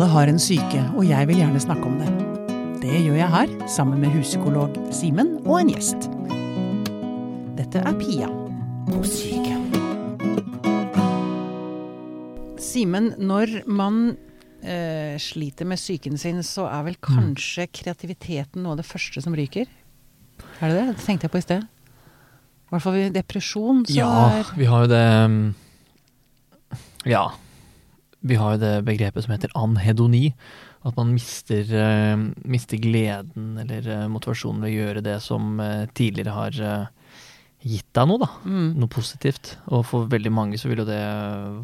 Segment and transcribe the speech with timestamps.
[0.00, 2.06] Alle har en syke, og jeg vil gjerne snakke om det.
[2.80, 6.06] Det gjør jeg her, sammen med huspsykolog Simen og en gjest.
[7.58, 8.30] Dette er Pia
[8.86, 9.58] på syke.
[12.64, 13.98] Simen, når man
[14.64, 19.36] eh, sliter med psyken sin, så er vel kanskje kreativiteten noe av det første som
[19.36, 19.68] ryker?
[20.64, 20.86] Er det det?
[20.94, 21.68] Det tenkte jeg på i sted.
[21.68, 25.04] I hvert fall ved depresjon, så Ja, er vi har jo det
[25.36, 25.46] mm,
[27.12, 27.26] Ja.
[28.26, 30.34] Vi har jo det begrepet som heter anhedoni.
[30.84, 32.16] At man mister, eh,
[32.48, 36.60] mister gleden eller eh, motivasjonen ved å gjøre det som eh, tidligere har
[37.60, 38.28] gitt deg noe, da.
[38.48, 39.54] mm, Noe positivt.
[39.68, 41.00] Og for veldig mange så vil jo det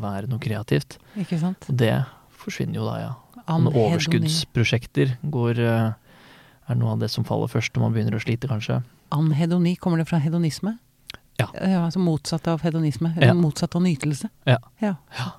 [0.03, 0.99] være noe kreativt.
[1.17, 1.65] Ikke sant?
[1.73, 1.95] Og det
[2.37, 3.15] forsvinner jo da, ja.
[3.47, 8.51] Sånne overskuddsprosjekter går er noe av det som faller først når man begynner å slite,
[8.51, 8.83] kanskje.
[9.15, 10.77] Anhedoni, kommer det fra hedonisme?
[11.39, 11.49] Ja.
[11.85, 13.13] altså motsatt av hedonisme.
[13.21, 13.33] Ja.
[13.37, 14.29] Motsatt av nytelse.
[14.49, 14.59] Ja.
[14.83, 14.97] ja.
[15.17, 15.31] Ja.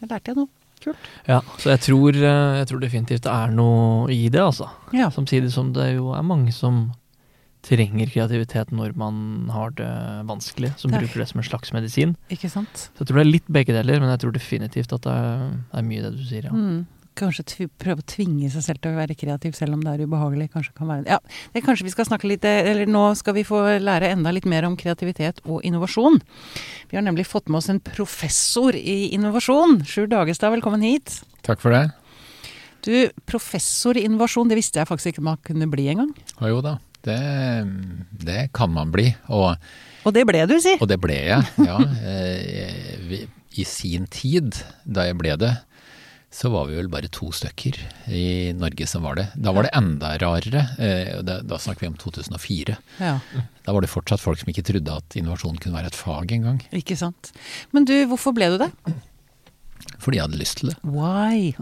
[0.00, 0.48] Jeg lærte jeg noe.
[0.78, 0.96] Kult.
[1.26, 4.68] Ja, så jeg tror, eh, jeg tror definitivt det er noe i det, altså.
[4.94, 5.08] Ja.
[5.10, 6.92] Samtidig som det jo er mange som
[7.66, 9.88] trenger kreativitet når man har det
[10.28, 12.14] vanskelig, som Det er- bruker det som en slags medisin.
[12.30, 12.72] Ikke sant?
[12.94, 15.58] Så jeg tror det er litt begge deler, men jeg tror definitivt at det er,
[15.74, 16.50] er mye det du sier, ja.
[16.54, 16.86] Mm.
[17.18, 20.48] Kanskje prøve å tvinge seg selv til å være kreativ selv om det er ubehagelig.
[20.54, 21.18] Kanskje kan være Ja,
[21.54, 24.46] det kanskje vi skal snakke litt eh, Eller nå skal vi få lære enda litt
[24.48, 26.20] mer om kreativitet og innovasjon.
[26.90, 29.80] Vi har nemlig fått med oss en professor i innovasjon.
[29.88, 31.20] Sjur Dagestad, velkommen hit.
[31.46, 31.88] Takk for det.
[32.86, 32.94] Du,
[33.26, 36.12] professor i innovasjon, det visste jeg faktisk ikke man kunne bli engang.
[36.38, 37.18] Og jo da, det,
[38.22, 39.08] det kan man bli.
[39.34, 39.56] Og,
[40.06, 40.76] Og det ble du, si.
[40.78, 41.78] og det ble jeg, ja.
[42.08, 43.26] Eh,
[43.58, 44.54] I sin tid,
[44.86, 45.50] da jeg ble det,
[46.30, 47.78] så var vi vel bare to stykker
[48.12, 49.26] i Norge som var det.
[49.34, 50.64] Da var det enda rarere.
[50.78, 52.76] eh, Da, snakker vi om 2004.
[53.00, 53.18] Ja,
[53.64, 56.60] Da var det fortsatt folk som ikke trodde at innovasjon kunne være et fag engang.
[56.72, 57.32] ikke sant.
[57.72, 58.70] Men du, hvorfor ble du det?
[59.98, 60.76] Fordi jeg hadde lyst til det.
[60.84, 61.54] Why?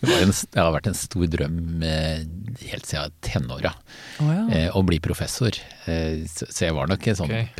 [0.00, 2.22] Det, var en, det har vært en stor drøm eh,
[2.70, 3.72] helt siden tenåra.
[4.20, 4.44] oh, ja.
[4.52, 5.56] eh, å bli professor.
[5.86, 7.54] Eh, så, så jeg var nok en sånn Ok.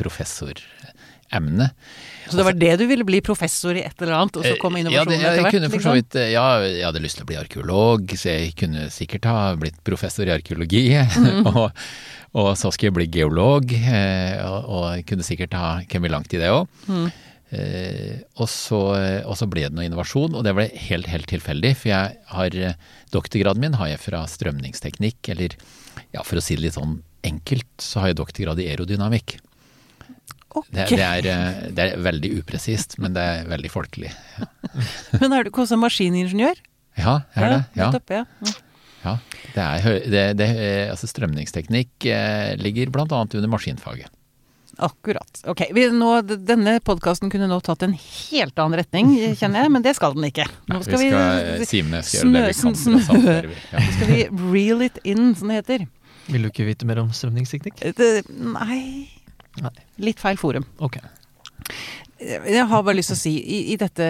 [1.31, 1.71] Professoremne.
[2.29, 4.75] Så det var det du ville bli professor i et eller annet, og så kom
[4.75, 5.55] Eh, innovasjonen ja, etter hvert?
[5.55, 5.95] kunne liksom?
[5.95, 9.55] vidt, eh, ja, jeg hadde lyst til å bli arkeolog, så jeg kunne sikkert ha
[9.55, 10.95] blitt professor i arkeologi.
[10.95, 11.45] Mm.
[11.51, 11.71] og,
[12.33, 16.31] og så skulle jeg bli geolog, eh, og, og jeg kunne sikkert ha kommet langt
[16.33, 16.71] i det òg.
[16.87, 17.11] Mm.
[17.51, 18.79] Eh, og, så,
[19.27, 21.75] og så ble det noe innovasjon, og det ble helt, helt tilfeldig.
[21.75, 22.59] For jeg har
[23.11, 25.59] doktorgraden min har jeg fra strømningsteknikk, eller
[26.15, 29.41] ja, for å si det litt sånn enkelt, så har jeg doktorgrad i aerodynamikk.
[30.51, 30.67] Ok.
[30.75, 34.11] Det, det, er, eh, det er veldig upresist, men det er veldig folkelig.
[35.21, 36.59] Men er du ikke også maskiningeniør?
[36.99, 37.59] Ja, er det?
[37.77, 37.85] Ja.
[37.87, 38.23] nettopp, ja.
[38.41, 38.55] Mm.
[39.05, 39.13] ja.
[39.53, 42.91] Det er, det, det, eh, altså strømningsteknikk eh, ligger
[43.21, 44.11] annet under maskinfaget.
[44.81, 45.41] Akkurat.
[45.51, 46.09] Ok, vi, nå,
[46.47, 50.27] Denne podkasten kunne nå tatt en helt annen retning, kjenner jeg, men det skal den
[50.31, 50.47] ikke.
[50.71, 52.77] Nå vi skal vi, skal, jeg vi kan.
[52.77, 53.49] snø- for.
[53.71, 53.87] Ja.
[53.97, 55.87] skal vi reel it in, som det heter.
[56.31, 57.83] Vil du ikke vite mer om strømningsteknikk?
[57.97, 58.81] Det, nei
[59.59, 59.71] Nei.
[59.99, 60.63] Litt feil forum.
[60.79, 60.97] Ok.
[62.21, 64.05] Jeg har bare lyst til å si, i, i dette,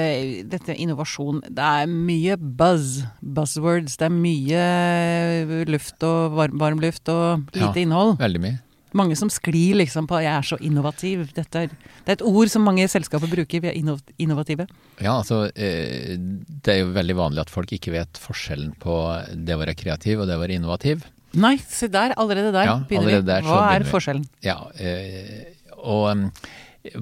[0.52, 3.96] dette innovasjon, det er mye buzz, buzzwords.
[4.02, 7.86] Det er mye luft og varm, varm luft og lite Ja.
[7.86, 8.18] innhold.
[8.20, 8.60] Veldig mye.
[8.94, 11.34] Mange som sklir liksom på 'jeg er så innovativ'.
[11.34, 13.62] Dette er, det er et ord som mange selskaper bruker.
[13.62, 14.68] Vi er inno, innovative.
[15.00, 19.56] Ja, altså eh, Det er jo veldig vanlig at folk ikke vet forskjellen på det
[19.56, 21.06] å være kreativ og det å være innovativ.
[21.40, 24.26] Nei, se der, allerede der Ja, begynner allerede der så Hva er forskjellen?
[24.44, 25.44] Ja, øh,
[25.82, 26.26] og um,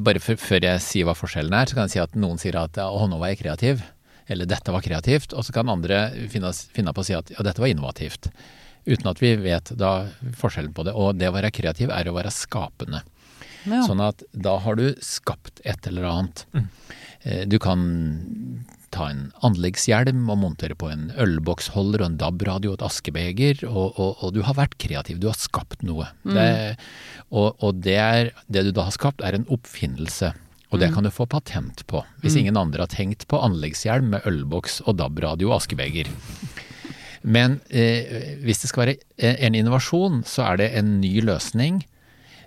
[0.06, 2.60] bare for, før jeg sier hva forskjellen er, så kan jeg si at noen sier
[2.62, 3.84] at å, nå var jeg kreativ.
[4.30, 5.34] Eller dette var kreativt.
[5.34, 8.30] Og så kan andre finne, finne på å si at ja, dette var innovativt.
[8.86, 9.94] Uten at vi vet da
[10.38, 10.94] forskjellen på det.
[10.94, 13.02] Og det å være kreativ er å være skapende.
[13.66, 13.82] Ja.
[13.88, 16.46] Sånn at da har du skapt et eller annet.
[16.54, 16.68] Mm.
[17.52, 17.82] Du kan
[18.96, 23.98] ta en anleggshjelm og montere på en ølboksholder og en DAB-radio og et askebeger, og,
[24.00, 25.20] og, og du har vært kreativ.
[25.22, 26.10] Du har skapt noe.
[26.24, 26.50] Det,
[27.30, 30.34] og og det, er, det du da har skapt, er en oppfinnelse.
[30.70, 34.26] Og det kan du få patent på, hvis ingen andre har tenkt på anleggshjelm med
[34.30, 36.12] ølboks og DAB-radio og askebeger.
[37.26, 41.82] Men eh, hvis det skal være en innovasjon, så er det en ny løsning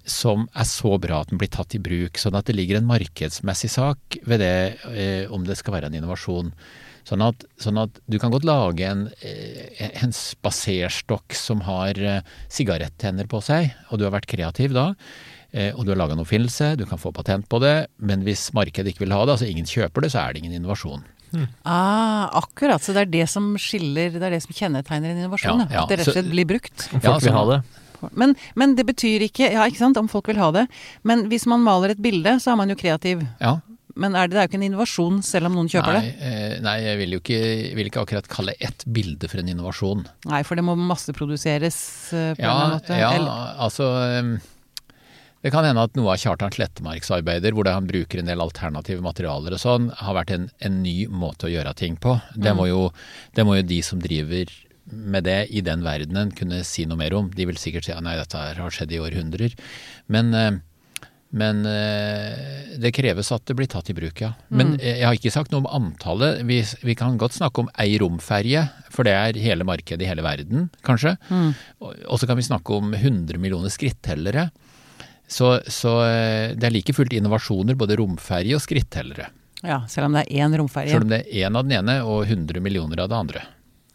[0.04, 2.18] som er så bra at den blir tatt i bruk.
[2.18, 4.54] Sånn at det ligger en markedsmessig sak ved det
[4.92, 6.52] eh, om det skal være en innovasjon.
[7.04, 12.20] Sånn at, sånn at du kan godt lage en, eh, en spaserstokk som har eh,
[12.52, 14.92] sigarettenner på seg, og du har vært kreativ da.
[15.52, 18.52] eh, Og du har laga en oppfinnelse, du kan få patent på det, men hvis
[18.54, 21.02] markedet ikke vil ha det, altså ingen kjøper det, så er det ingen innovasjon.
[21.64, 22.82] Ah, akkurat.
[22.84, 25.62] Så det er det som skiller, det er det som kjennetegner en innovasjon.
[25.64, 25.82] Ja, Ja.
[25.84, 26.88] At det rett og slett blir brukt.
[26.92, 27.60] Om Ja, folk vil ha det.
[28.12, 30.66] Men, men det betyr ikke Ja, ikke sant, om folk vil ha det.
[31.04, 33.22] Men hvis man maler et bilde, så er man jo kreativ.
[33.40, 33.60] Ja,
[33.94, 36.12] Men er det, det er jo ikke en innovasjon selv om noen kjøper nei, det?
[36.24, 37.40] eh, nei, jeg vil jo ikke,
[37.76, 40.06] vil ikke akkurat kalle ett bilde for en innovasjon.
[40.30, 41.78] Nei, for det må masseproduseres
[42.16, 42.96] eh, på Ja, en måte.
[42.96, 43.90] ja Eller, altså
[45.42, 49.02] Det kan hende at noe av Kjartan Slettemarks arbeider, hvor han bruker en del alternative
[49.02, 52.14] materialer og sånn, har vært en, en ny måte å gjøre ting på.
[52.38, 52.84] Det må, jo,
[53.34, 54.46] det må jo de som driver
[54.84, 57.30] med det i den verdenen kunne si noe mer om.
[57.34, 59.54] De vil sikkert si at nei, dette har skjedd i århundrer.
[60.12, 60.50] Men, eh,
[61.32, 64.32] men eh, det kreves at det blir tatt i bruk, ja.
[64.50, 66.42] Men eh, jeg har ikke sagt noe om antallet.
[66.48, 70.26] Vi, vi kan godt snakke om ei romferje, for det er hele markedet i hele
[70.26, 71.14] verden, kanskje.
[71.80, 74.50] Og, og så kan vi snakke om 100 millioner skrittellere.
[75.32, 79.30] Så, så eh, det er like fullt innovasjoner, både romferje og skrittellere.
[79.62, 80.92] ja, selv om det er én romferje.
[80.92, 83.44] Selv om det er én av den ene og 100 millioner av det andre.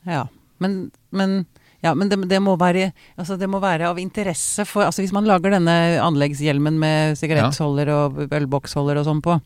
[0.07, 0.23] Ja,
[0.63, 0.77] men,
[1.15, 1.37] men,
[1.85, 5.15] ja, men det, det, må være, altså det må være av interesse for altså Hvis
[5.15, 9.37] man lager denne anleggshjelmen med sigarettholder og ølboksholder og sånn på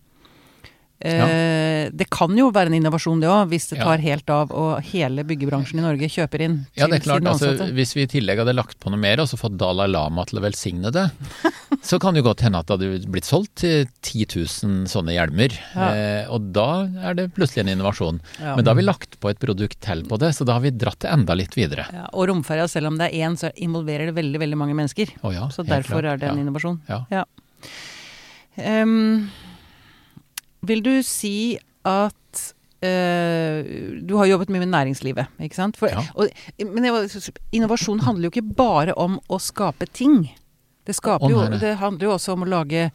[1.02, 3.86] eh, Det kan jo være en innovasjon det òg, hvis det Ja.
[3.86, 7.24] tar helt av og hele byggebransjen i Norge kjøper inn Ja, det er klart.
[7.26, 10.24] Altså, hvis vi i tillegg hadde lagt på noe mer og så fått Dalai Lama
[10.26, 11.08] til å velsigne det,
[11.84, 14.26] så kan det jo godt hende at det hadde blitt solgt til 10
[14.64, 15.52] 000 sånne hjelmer.
[15.76, 15.90] Ja.
[15.94, 16.68] Eh, og da
[17.10, 18.22] er det plutselig en innovasjon.
[18.40, 18.56] Ja.
[18.56, 20.72] Men da har vi lagt på et produkt til på det, så da har vi
[20.72, 21.88] dratt det enda litt videre.
[21.92, 25.10] ja, og romferja, selv om det er én, så involverer det veldig veldig mange mennesker.
[25.24, 26.14] Oh, ja, Så derfor klart.
[26.14, 26.44] er det en ja.
[26.46, 26.80] innovasjon.
[26.90, 27.26] Ja.
[28.58, 29.30] Ehm,
[30.66, 32.18] vil du si at
[32.82, 33.62] Uh,
[34.02, 35.76] du har jobbet mye med næringslivet, ikke sant?
[35.78, 36.02] For, Ja.
[36.18, 36.32] og,
[36.66, 36.88] men
[37.54, 40.32] innovasjon handler jo ikke bare om å skape ting.
[40.90, 42.88] Det, skaper jo, det handler jo også om å lage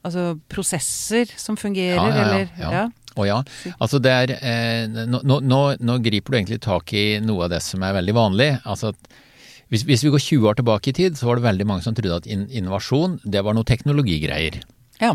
[0.00, 2.86] altså, prosesser som fungerer, Ja, ja, eller ja.
[3.20, 3.36] Og ja.
[3.76, 7.60] Altså det er eh, nå, nå, nå griper du egentlig tak i noe av det
[7.62, 8.48] som er veldig vanlig.
[8.64, 9.12] Altså at
[9.68, 11.94] hvis, hvis vi går 20 år tilbake i tid, så var det veldig mange som
[11.94, 14.62] trodde at in, innovasjon, det var noe teknologigreier.
[15.02, 15.12] Ja.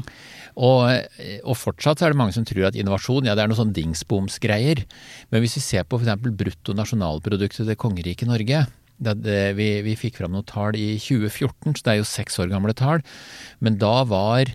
[0.59, 3.51] Og, eh, og fortsatt så er det mange som tror at innovasjon ja, det er
[3.51, 4.83] noe sånn dingsbomsgreier.
[5.31, 6.29] Men hvis vi ser på f.eks.
[6.43, 8.65] bruttonasjonalproduktet til kongeriket Norge
[8.99, 12.35] det, det, vi, vi fikk fram noen tall i 2014, så det er jo seks
[12.43, 13.03] år gamle tall.
[13.63, 14.51] Men da var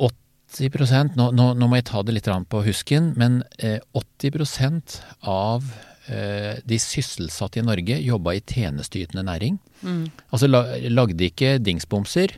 [0.00, 4.96] 80 nå, nå, nå må jeg ta det litt på husken, men eh, 80%
[5.28, 5.68] av
[6.10, 9.60] eh, de sysselsatte i Norge jobba i tjenesteytende næring.
[10.32, 12.34] Altså lagde ikke dingsbomser.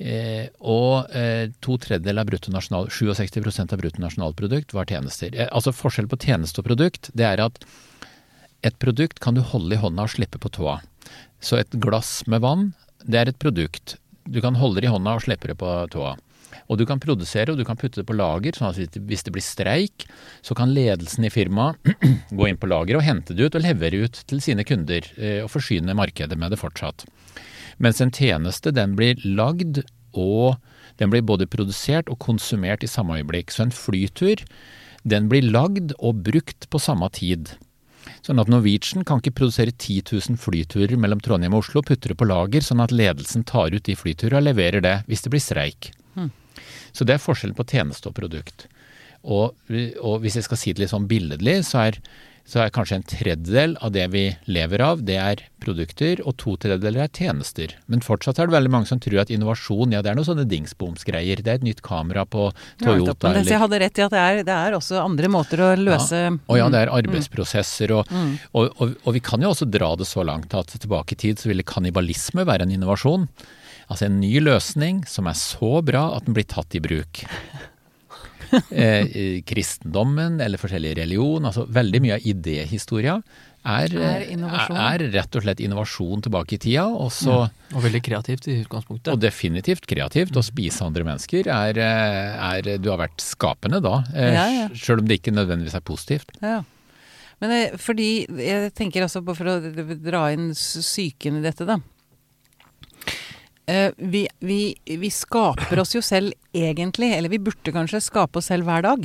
[0.00, 5.34] Eh, og eh, to tredjedeler av bruttonasjonal, 67% av bruttonasjonalprodukt var tjenester.
[5.36, 7.60] Eh, altså Forskjell på tjeneste og produkt, det er at
[8.64, 10.78] et produkt kan du holde i hånda og slippe på tåa.
[11.40, 12.70] Så et glass med vann,
[13.04, 13.98] det er et produkt.
[14.24, 16.16] Du kan holde det i hånda og slippe det på tåa.
[16.70, 19.32] Og du kan produsere og du kan putte det på lager, sånn at hvis det
[19.34, 20.06] blir streik,
[20.40, 21.76] så kan ledelsen i firmaet
[22.38, 25.40] gå inn på lageret og hente det ut og levere ut til sine kunder, eh,
[25.44, 27.04] og forsyne markedet med det fortsatt.
[27.80, 29.82] Mens en tjeneste, den blir lagd
[30.12, 30.60] og
[31.00, 33.52] den blir både produsert og konsumert i samme øyeblikk.
[33.54, 34.42] Så en flytur,
[35.08, 37.54] den blir lagd og brukt på samme tid.
[38.24, 42.18] Sånn at Norwegian kan ikke produsere 10 000 flyturer mellom Trondheim og Oslo, putte det
[42.20, 45.44] på lager, sånn at ledelsen tar ut de flyturene og leverer det hvis det blir
[45.44, 45.92] streik.
[46.92, 48.66] Så det er forskjellen på tjeneste og produkt.
[49.20, 49.56] Og,
[50.00, 52.00] og hvis jeg skal si det litt sånn billedlig, så er,
[52.48, 56.56] så er kanskje en tredjedel av det vi lever av, det er produkter, og to
[56.60, 57.74] tredjedeler er tjenester.
[57.90, 60.46] Men fortsatt er det veldig mange som tror at innovasjon, ja det er noen sånne
[60.50, 61.44] dingsbomsgreier.
[61.44, 62.48] Det er et nytt kamera på.
[62.82, 65.70] Toyota Ja, jeg hadde rett i at det er, det er også andre måter å
[65.78, 66.34] løse ja.
[66.50, 68.10] Og ja, det er arbeidsprosesser, og,
[68.52, 71.40] og, og, og vi kan jo også dra det så langt at tilbake i tid
[71.40, 73.28] så ville kannibalisme være en innovasjon.
[73.90, 77.24] Altså en ny løsning som er så bra at den blir tatt i bruk.
[78.70, 83.18] Eh, kristendommen eller forskjellige religion, altså veldig mye av idéhistoria
[83.60, 84.76] er, Er innovasjon.
[84.80, 86.86] er, er rett og slett innovasjon tilbake i tida.
[86.88, 87.36] Og, så,
[87.74, 89.12] Og veldig kreativt i utgangspunktet.
[89.12, 90.32] og definitivt kreativt.
[90.34, 94.68] Å spise andre mennesker er, eh, er Du har vært skapende da, eh, Ja, ja.
[94.74, 96.30] sjøl om det ikke nødvendigvis er positivt.
[96.42, 96.62] Ja.
[97.40, 101.78] Men eh, fordi Jeg tenker altså på for å dra inn psyken i dette, da.
[103.70, 104.60] Eh, vi, vi,
[104.98, 109.04] vi skaper oss jo selv egentlig, eller vi burde kanskje skape oss selv hver dag.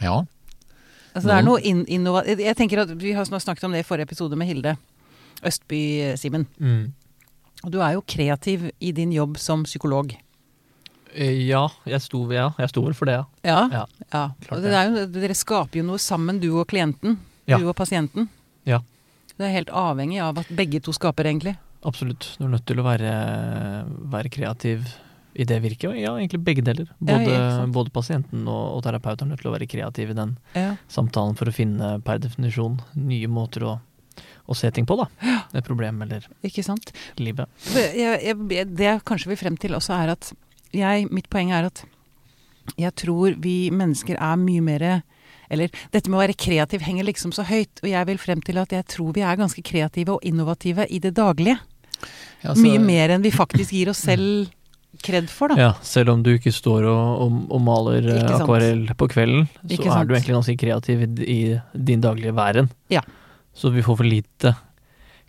[0.00, 0.20] Ja.
[1.16, 2.22] Altså det er noe in innova...
[2.28, 4.74] Jeg tenker at Vi har snakket om det i forrige episode med Hilde
[5.46, 6.44] Østby-Simen.
[6.60, 6.92] Mm.
[7.64, 10.12] Og du er jo kreativ i din jobb som psykolog.
[11.16, 13.24] Eh, Ja, jeg sto, ja, jeg sto vel for det, ja.
[13.48, 13.60] Ja.
[13.72, 14.24] Ja, ja.
[14.52, 17.16] Og det er jo, dere skaper jo noe sammen, du og klienten.
[17.48, 17.58] Ja.
[17.58, 18.28] Du og pasienten.
[18.68, 18.82] Ja.
[19.36, 21.56] Du er helt avhengig av at begge to skaper, egentlig.
[21.86, 22.32] Absolutt.
[22.38, 23.10] Du er nødt til å være,
[24.12, 24.86] være kreativ
[25.36, 25.92] i det virket.
[26.00, 26.88] Ja, egentlig begge deler.
[26.98, 30.36] Både, ja, både pasienten og, og terapeuten er nødt til å være kreativ i den
[30.56, 30.70] Ja.
[30.88, 33.74] samtalen for å finne per definisjon nye måter å,
[34.48, 35.06] å se ting på, da.
[35.52, 36.90] Et problem eller Ikke sant?
[37.20, 37.52] livet.
[37.74, 40.32] Jeg, jeg, det jeg kanskje vil frem til også er at
[40.76, 41.84] jeg, mitt poeng er at
[42.76, 44.82] Jeg tror vi mennesker er mye mer
[45.48, 47.78] Eller dette med å være kreativ henger liksom så høyt.
[47.84, 50.98] Og jeg vil frem til at jeg tror vi er ganske kreative og innovative i
[50.98, 51.60] det daglige.
[52.44, 54.48] Ja, så- Mye mer enn vi faktisk gir oss selv
[55.02, 55.56] kred for, da.
[55.60, 59.82] Ja, selv om du ikke står og, og, og maler eh, akvarell på kvelden, så
[59.92, 61.40] er du egentlig ganske kreativ i, i
[61.76, 62.70] din daglige væren.
[62.88, 63.02] Ja.
[63.56, 64.54] Så vi får for lite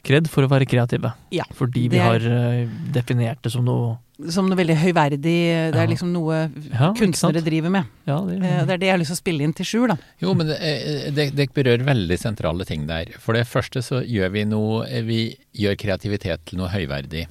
[0.08, 1.12] kred for å være kreative.
[1.36, 3.98] Ja, Fordi vi er- har eh, definert det som noe
[4.34, 5.22] Som noe veldig høyverdig.
[5.22, 5.34] Det
[5.76, 5.84] Ja.
[5.84, 7.86] er liksom noe Ja, kunstnere driver med.
[8.08, 9.88] Ja, det, er, Det er det jeg har lyst til å spille inn til Sjur,
[9.94, 9.98] da.
[10.20, 13.12] Jo, men eh, det, det berører veldig sentrale ting der.
[13.22, 17.28] For det første så gjør vi noe eh, Vi gjør kreativitet til noe høyverdig.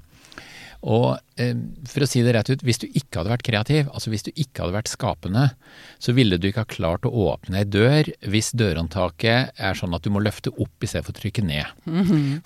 [0.87, 1.57] Og eh,
[1.90, 4.31] for å si det rett ut, hvis du ikke hadde vært kreativ, altså hvis du
[4.37, 5.49] ikke hadde vært skapende,
[5.99, 10.05] så ville du ikke ha klart å åpne ei dør hvis dørhåndtaket er sånn at
[10.07, 11.66] du må løfte opp i stedet for å trykke ned.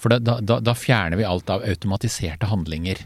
[0.00, 3.02] For da, da, da, da fjerner vi alt av automatiserte handlinger.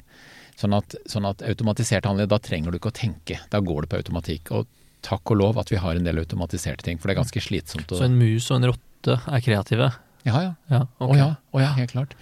[0.56, 3.40] Sånn at, sånn at automatisert handling, da trenger du ikke å tenke.
[3.50, 4.52] Da går det på automatikk.
[4.54, 4.66] Og
[5.02, 7.86] takk og lov at vi har en del automatiserte ting, for det er ganske slitsomt.
[7.90, 9.92] å- Så en mus og en rotte er kreative?
[10.24, 10.54] Ja, ja.
[10.70, 11.16] Ja, Å ok.
[11.16, 12.14] ja, ja, helt klart.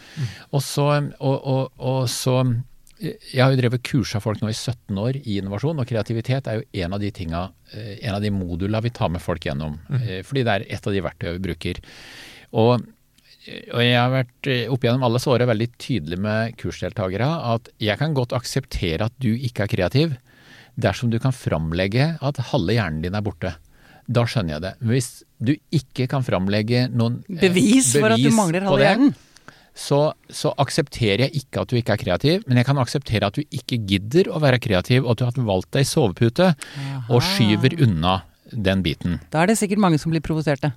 [0.53, 0.89] Og så,
[1.21, 2.41] og, og, og så
[3.03, 6.61] Jeg har jo drevet kursa folk nå i 17 år i innovasjon, og kreativitet er
[6.61, 9.77] jo en av de tinga, eh, en av de modula vi tar med folk gjennom.
[9.91, 10.23] Mm.
[10.25, 11.81] Fordi det er et av de verktøyene vi bruker.
[12.55, 12.85] Og,
[13.43, 17.99] og jeg har vært eh, opp gjennom alle åra veldig tydelig med kursdeltakere at jeg
[17.99, 20.15] kan godt akseptere at du ikke er kreativ,
[20.79, 23.57] dersom du kan framlegge at halve hjernen din er borte.
[24.07, 24.73] Da skjønner jeg det.
[24.81, 25.11] Men hvis
[25.43, 29.15] du ikke kan framlegge noen eh, Bevis for at du mangler halve hjernen.
[29.75, 33.39] så, så aksepterer jeg ikke at du ikke er kreativ, men jeg kan akseptere at
[33.39, 36.53] du ikke gidder å være kreativ, og at du har valgt deg sovepute
[37.09, 38.21] og skyver unna
[38.53, 39.19] den biten.
[39.33, 40.75] Da er det sikkert mange som blir provoserte.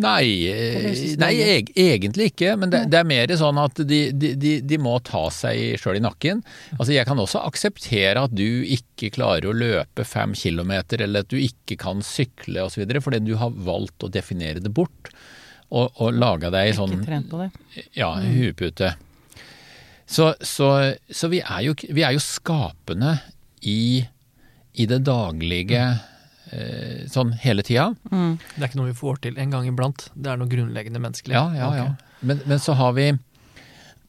[0.00, 4.30] Nei, eh, nei eg, egentlig ikke, men det, det er mer sånn at de, de,
[4.38, 6.44] de, de må ta seg sjøl i nakken.
[6.78, 11.32] Altså Jeg kan også akseptere at du ikke klarer å løpe fem kilometer, eller at
[11.32, 15.12] du ikke kan sykle osv., fordi du har valgt å definere det bort.
[15.70, 17.50] Og, og laga deg sånn Ikke trent på det.
[17.94, 18.94] ja, huepute.
[20.10, 20.70] Så, så,
[21.06, 23.20] så vi, er jo, vi er jo skapende
[23.62, 24.00] i,
[24.74, 26.08] i det daglige eh,
[27.10, 27.92] sånn hele tida.
[28.10, 30.08] Det er ikke noe vi får til en gang iblant.
[30.14, 31.36] Det er noe grunnleggende menneskelig.
[31.36, 31.84] Ja, ja, ja.
[32.26, 33.10] Men, men så har vi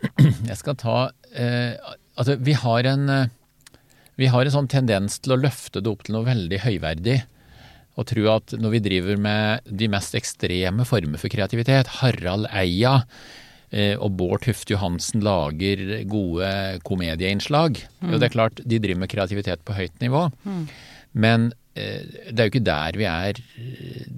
[0.49, 0.95] Jeg skal ta
[1.37, 1.77] eh,
[2.17, 3.29] Altså, vi har en eh,
[4.19, 7.21] Vi har en sånn tendens til å løfte det opp til noe veldig høyverdig.
[7.99, 12.99] Og tro at når vi driver med de mest ekstreme former for kreativitet, Harald Eia
[13.71, 15.81] eh, og Bård Tufte Johansen lager
[16.11, 16.51] gode
[16.87, 17.81] komedieinnslag.
[18.03, 20.27] Jo, det er klart, de driver med kreativitet på høyt nivå.
[21.11, 21.60] Men eh,
[22.31, 24.09] det er jo ikke der vi er eh,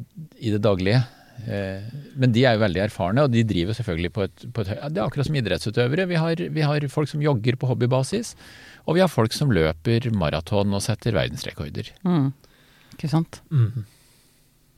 [0.43, 1.03] i det daglige.
[1.47, 1.81] Eh,
[2.19, 4.99] Men de er jo veldig erfarne, og de driver selvfølgelig på et, på et Det
[4.99, 6.07] er akkurat som idrettsutøvere.
[6.11, 8.35] Vi har, vi har folk som jogger på hobbybasis,
[8.85, 11.91] og vi har folk som løper maraton og setter verdensrekorder.
[12.07, 12.31] Mm.
[12.95, 13.41] Ikke sant.
[13.51, 13.85] Mm.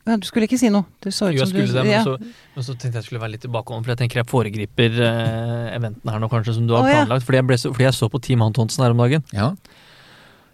[0.06, 0.86] Ja, du skulle ikke si noe.
[1.02, 2.02] Det så ut som skulle du det, men, ja.
[2.06, 2.14] så,
[2.54, 5.72] men så tenkte jeg jeg skulle være litt tilbakeholden, for jeg tenker jeg foregriper eh,
[5.74, 7.00] eventen her nå, kanskje, som du har Å, ja.
[7.02, 7.26] planlagt.
[7.26, 9.26] Fordi, jeg ble så, fordi jeg så på Team Antonsen her om dagen.
[9.34, 9.48] Ja,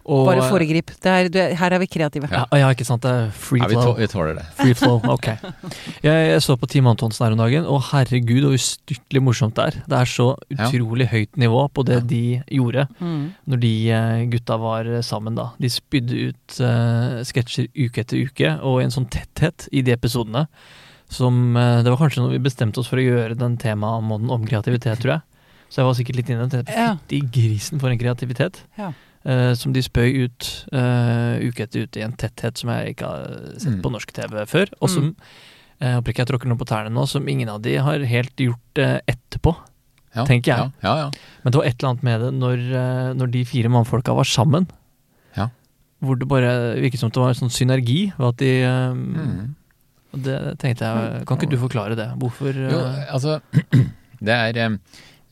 [0.05, 0.91] Og, Bare foregrip.
[0.99, 2.27] Det er, du, er- her er vi kreative.
[2.33, 3.03] Ja, ja, ikke sant.
[3.05, 3.93] Det er free flow.
[3.93, 4.45] Ja, vi tåler det.
[4.59, 5.29] Free flow, ok.
[6.03, 9.69] Jeg, jeg så på Team Antonsen her om dagen, og herregud hvor ustyrtelig morsomt det
[9.69, 9.79] er.
[9.87, 10.67] Det er så Ja.
[10.67, 12.01] utrolig høyt nivå på det Ja.
[12.01, 13.33] de gjorde Mm.
[13.47, 15.51] når de eh, gutta var eh, sammen, da.
[15.61, 19.93] De spydde ut uh, sketsjer uke etter uke, og i en sånn tetthet i de
[19.95, 20.49] episodene
[21.13, 24.45] som uh, Det var kanskje når vi bestemte oss for å gjøre den temamåneden om
[24.49, 25.23] kreativitet, tror jeg.
[25.71, 26.67] Så jeg var sikkert litt inne i den.
[26.69, 26.91] Ja.
[27.07, 28.63] Fytti grisen for en kreativitet.
[28.77, 28.91] Ja.
[29.25, 33.07] Eh, som de spøy ut uh, uke etter uke i en tetthet som jeg ikke
[33.07, 33.27] har
[33.57, 33.83] sett Mm.
[33.85, 34.73] på norsk TV før.
[34.83, 35.13] Og som,
[35.79, 38.35] jeg håper ikke jeg tråkker noe på tærne nå, som ingen av de har helt
[38.43, 39.55] gjort uh, etterpå.
[40.13, 40.73] Ja, Tenker jeg.
[40.83, 41.07] Ja, ja.
[41.45, 44.25] Men det var et eller annet med det når, eh, når de fire mannfolka var
[44.29, 44.67] sammen.
[45.39, 45.47] Ja.
[46.05, 46.51] Hvor det bare
[46.83, 48.13] virket som det var en sånn synergi.
[48.19, 49.55] Og at de eh, Mm.
[50.13, 52.11] og Det tenkte jeg Kan ikke du forklare det?
[52.21, 53.39] Hvorfor eh, Jo, altså
[54.21, 54.77] det er, eh,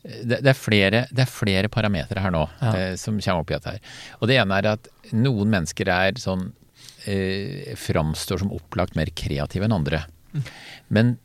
[0.03, 2.71] det, det er flere, det er flere parametere her nå Ja.
[2.75, 3.81] eh, som kommer opp i dette her.
[4.19, 6.47] Og det ene er at noen mennesker er sånn
[7.05, 10.05] eh, framstår som opplagt mer kreative enn andre.
[10.89, 11.17] Men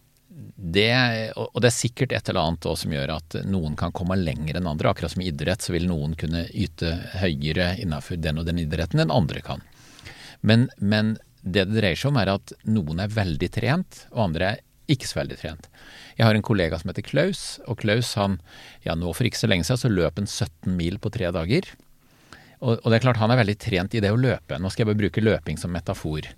[0.57, 0.91] det,
[1.37, 4.57] og og det er sikkert et eller annet som gjør at noen kan komme lenger
[4.59, 4.91] enn andre.
[4.93, 9.01] Akkurat som i idrett så vil noen kunne yte høyere innenfor den og den idretten
[9.05, 9.65] enn andre kan.
[10.41, 14.49] Men, men det det dreier seg om er at noen er veldig trent, og andre
[14.57, 14.63] er
[14.93, 15.71] ikke så veldig trent.
[16.17, 18.39] Jeg har en kollega som heter Klaus, og Klaus han,
[18.87, 21.75] ja nå for ikke så lenge siden så løp han 17 mil på tre dager.
[22.65, 24.57] Og, og det er klart han er veldig trent i det å løpe.
[24.61, 26.29] Nå skal jeg bare bruke løping som metafor.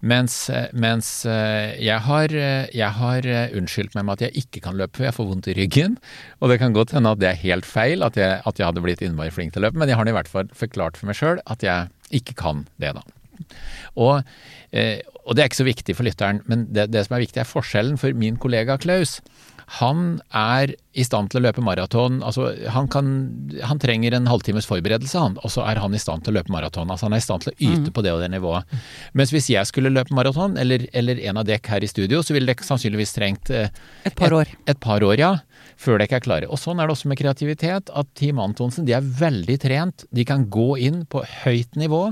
[0.00, 3.28] Mens, eh, mens eh, jeg har, eh, jeg har
[3.58, 5.98] unnskyldt meg med at jeg ikke kan løpe, for jeg får vondt i ryggen.
[6.40, 8.84] Og det kan godt hende at det er helt feil, at jeg, at jeg hadde
[8.84, 11.20] blitt innmari flink til å løpe, men jeg har i hvert fall forklart for meg
[11.20, 13.04] sjøl at jeg ikke kan det, da.
[13.96, 14.24] Og,
[14.72, 17.42] eh, og det er ikke så viktig for lytteren, men det, det som er viktig
[17.42, 19.18] er forskjellen for min kollega Klaus.
[19.76, 22.22] Han er i stand til å løpe maraton.
[22.24, 23.10] Altså, han, kan,
[23.60, 26.54] han trenger en halvtimes forberedelse, han, og så er han i stand til å løpe
[26.54, 26.88] maraton.
[26.88, 27.92] Altså, han er i stand til å yte mm.
[27.92, 28.78] på det og det nivået.
[29.18, 32.36] Mens hvis jeg skulle løpe maraton, eller, eller, en av dekk her i studio, så
[32.36, 33.68] ville det sannsynligvis trengt eh,
[34.08, 34.48] Et par år.
[34.48, 35.34] Et, et par år, ja.
[35.78, 36.48] Før dere er klare.
[36.48, 37.92] Og sånn er det også med kreativitet.
[37.92, 40.08] At Team Antonsen de er veldig trent.
[40.16, 42.06] De kan gå inn på høyt nivå.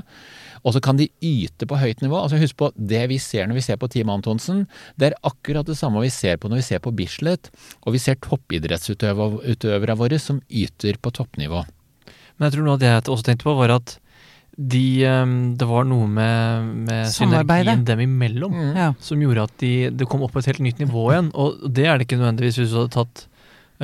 [0.66, 2.18] Og så kan de yte på høyt nivå.
[2.18, 4.64] Altså Husk på det vi ser når vi ser på Team Antonsen.
[4.99, 7.52] Det er akkurat det samme vi ser på når vi ser på Bislett,
[7.87, 11.62] og vi ser toppidrettsutøvere våre som yter på toppnivå.
[12.37, 13.94] Men jeg tror noe av det jeg også tenkte på, var at
[14.56, 18.70] de, ehm, det var noe med, med synergien dem imellom mm.
[18.78, 18.88] ja.
[19.04, 21.30] som gjorde at de, det kom opp på et helt nytt nivå igjen.
[21.37, 23.26] Og det er det ikke nødvendigvis hvis du hadde tatt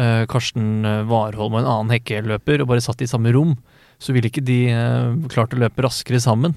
[0.01, 3.55] uh, Karsten eh, Warholm og en annen hekkeløper og bare satt i samme rom.
[4.03, 6.57] Så ville ikke de uh, klart å løpe raskere sammen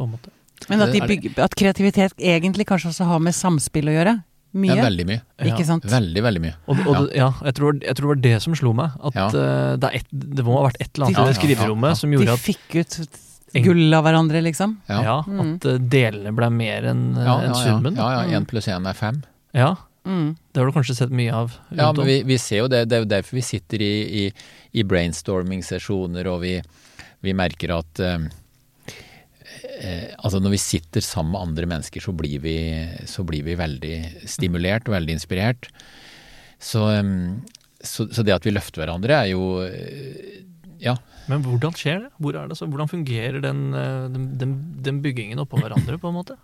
[0.00, 0.32] på en måte.
[0.68, 4.18] Men at, bygger, at, kreativitet egentlig kanskje også har med samspill å gjøre?
[4.50, 4.74] Mye?
[4.74, 5.22] Ja, veldig mye.
[5.46, 5.86] Ikke sant?
[5.88, 6.56] Veldig, veldig mye.
[6.66, 8.96] Og, og, ja, jeg, tror, jeg, tror, det var det som slo meg.
[9.06, 9.26] At ja.
[9.30, 12.34] uh, det, et, det, må ha vært et eller annet i det skriverommet som gjorde
[12.34, 12.98] at De fikk ut
[13.64, 14.74] gull av hverandre, liksom?
[14.90, 15.38] Ja, mm.
[15.44, 17.98] at uh, delene ble mer enn uh, en summen.
[17.98, 18.40] Ja, ja.
[18.40, 19.22] Én pluss én er fem.
[19.56, 19.76] Ja.
[20.04, 20.34] Mm.
[20.50, 21.54] Det har du kanskje sett mye av?
[21.68, 22.86] Ja, men vi, vi, ser jo det.
[22.90, 24.26] Det er jo derfor vi sitter i, i,
[24.80, 26.56] i brainstorming-sesjoner, og vi,
[27.26, 28.16] vi, merker at eh,
[30.30, 32.56] altså når vi sitter sammen med andre mennesker, så blir vi,
[33.10, 33.96] så blir vi veldig
[34.30, 35.66] stimulert og veldig inspirert.
[36.60, 36.84] Så,
[37.80, 40.44] så, så, det at vi løfter hverandre, er jo eh,
[40.80, 40.94] ja.
[41.30, 42.12] Men hvordan skjer det?
[42.20, 44.54] Hvor det hvordan fungerer den, eh, den, den,
[44.86, 46.38] den byggingen oppå hverandre, på en måte?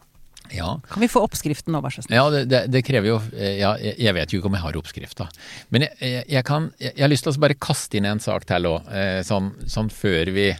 [0.50, 0.76] Ja.
[0.90, 2.18] Kan vi få oppskriften nå, vær så snill?
[2.18, 4.80] Ja, det, det, det, krever jo eh, ja, Jeg vet jo ikke om jeg har
[4.80, 5.28] oppskrifta.
[5.74, 8.48] Men jeg, jeg, jeg, kan, jeg, har lyst til å bare kaste inn en sak
[8.48, 8.90] til òg,
[9.26, 10.50] sånn, sånn, før vi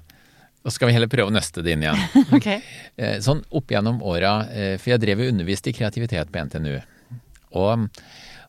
[0.67, 2.01] da skal vi heller prøve å nøste det inn igjen.
[2.37, 2.59] okay.
[2.99, 6.73] Eh, sånn opp gjennom åra, eh, for jeg drev og underviste i kreativitet på NTNU.
[7.61, 7.85] Og,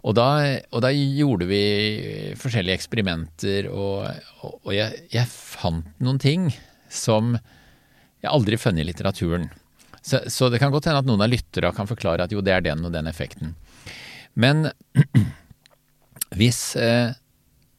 [0.02, 0.26] og, da,
[0.74, 1.62] og da, gjorde vi
[2.41, 4.10] forskjellige eksperimenter, og,
[4.48, 6.50] og jeg, jeg, fant noen ting
[6.89, 9.46] som jeg aldri funnet i litteraturen.
[10.02, 12.56] Så, så, det kan godt hende at noen av lytterne kan forklare at jo, det
[12.56, 13.54] er den og den effekten.
[14.34, 14.72] Men
[16.39, 17.13] hvis eh,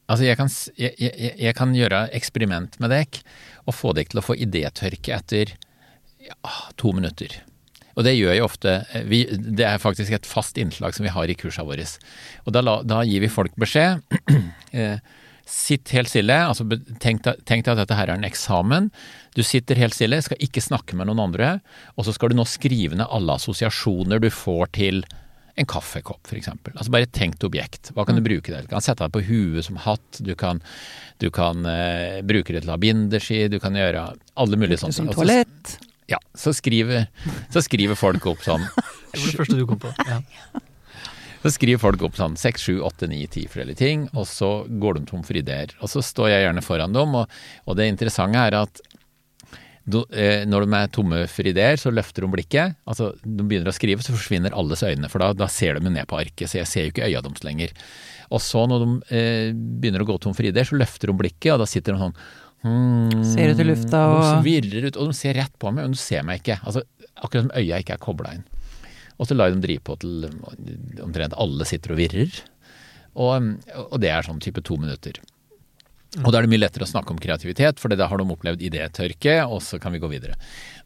[0.09, 0.49] Altså, jeg kan,
[0.81, 3.21] jeg, jeg, jeg kan gjøre eksperiment med dekk
[3.69, 5.53] og få deg til å få idétørke etter
[6.25, 7.37] ja, to minutter.
[7.99, 8.75] Og det gjør jeg ofte.
[9.11, 9.25] Vi,
[9.59, 11.85] det er faktisk et fast innslag som vi har i kursa våre.
[12.47, 14.05] Og da, da, gir vi folk beskjed.
[14.69, 15.01] Eh,
[15.49, 16.35] sitt helt stille.
[16.45, 16.67] altså
[17.01, 18.91] Tenk deg at dette her er en eksamen.
[19.33, 21.55] Du sitter helt stille, skal ikke snakke med noen andre.
[21.97, 25.01] Og så skal du nå skrive ned alle assosiasjoner du får til
[25.59, 26.53] en kaffekopp, f.eks.
[26.75, 27.91] Altså bare et tenkt objekt.
[27.97, 28.29] Hva kan du mm.
[28.29, 28.69] bruke det til?
[28.69, 30.63] Du kan sette deg på huet som hatt, du kan,
[31.23, 34.07] du kan uh, bruke det til å ha binderski, du kan gjøre
[34.39, 35.11] alle mulige sånne ting.
[35.11, 35.77] Som toalett.
[36.09, 37.11] Ja, så skriver,
[37.53, 38.63] så skriver, folk opp sånn
[39.13, 39.93] Det var det første du kom på.
[40.09, 40.23] Ja.
[41.39, 44.97] Så skriver folk opp sånn seks, sju, åtte, ni, ti forskjellige ting, og så går
[44.97, 45.71] de tom for ideer.
[45.79, 48.83] Og så står jeg gjerne foran dem, og, og det interessante er at
[49.89, 52.77] Eh, når de er tomme for ideer, så løfter de blikket.
[52.89, 56.09] Altså, de begynner å skrive, så forsvinner alles øyne, for da, da ser de ned
[56.11, 56.51] på arket.
[56.51, 57.73] Så jeg ser jo ikke øya deres lenger.
[58.35, 61.55] Og så når de eh, begynner å gå tom for ideer, så løfter de blikket,
[61.55, 62.17] og da sitter de sånn
[62.67, 65.89] hmm, Ser ut i lufta og De virrer ut, og de ser rett på meg,
[65.89, 66.61] men de ser meg ikke.
[66.69, 66.85] Altså,
[67.17, 68.45] akkurat som øya ikke er kobla inn.
[69.19, 70.29] Og så lar de drive på til
[71.03, 72.37] omtrent alle sitter og virrer.
[73.19, 73.49] Og,
[73.89, 75.17] og det er sånn type to minutter.
[76.17, 78.63] Og da er det mye lettere å snakke om kreativitet, for da har de opplevd
[78.65, 80.39] idétørke, og så kan vi gå videre.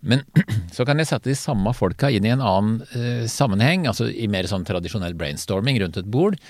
[0.02, 0.24] Men
[0.74, 4.26] så kan jeg sette de samme folka inn i en annen eh, sammenheng, altså i
[4.30, 6.40] mer sånn tradisjonell brainstorming rundt et bord,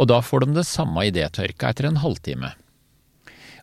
[0.00, 2.54] og da får de det samme idétørka etter en halvtime.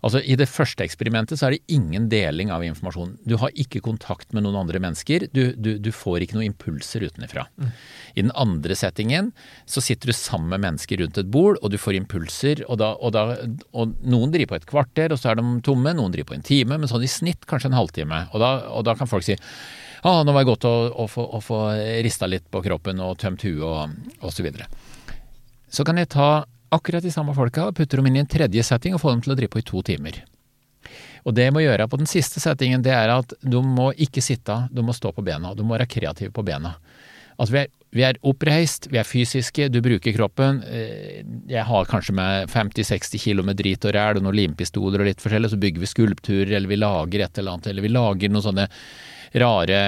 [0.06, 3.18] Altså I det første eksperimentet så er det ingen deling av informasjon.
[3.28, 5.28] Du har ikke kontakt med noen andre mennesker.
[5.36, 7.46] Du, du, du får ikke noen impulser utenfra.
[7.60, 7.74] Mm.
[8.14, 9.34] I den andre settingen
[9.70, 12.64] så sitter du sammen med mennesker rundt et bord, og du får impulser.
[12.70, 13.26] Og, da, og, da,
[13.76, 15.94] og noen driver på et kvarter, og så er de tomme.
[15.98, 18.24] Noen driver på en time, men sånn i snitt kanskje en halvtime.
[18.32, 19.38] Og da, og da kan folk si
[20.08, 21.60] ah, nå var det godt å, å, få, å få
[22.06, 24.70] rista litt på kroppen og tømt huet og, og så videre.
[25.70, 26.30] Så kan jeg ta
[26.76, 29.34] akkurat de samme folka, putter dem inn i en tredje setting og får dem til
[29.34, 30.22] å drive på i to timer.
[31.28, 34.24] Og det jeg må gjøre på den siste settingen, det er at du må ikke
[34.24, 35.54] sitte, du må stå på bena.
[35.56, 36.78] Du må være kreativ på bena.
[37.40, 40.60] Altså vi er, vi er oppreist, vi er fysiske, du bruker kroppen.
[40.68, 45.10] Eh, jeg har kanskje med 50-60 kilo med drit og ræl og noen limpistoler og
[45.10, 48.34] litt forskjellig, så bygger vi skulpturer, eller vi lager et eller annet, eller vi lager
[48.34, 48.68] noen sånne
[49.40, 49.80] rare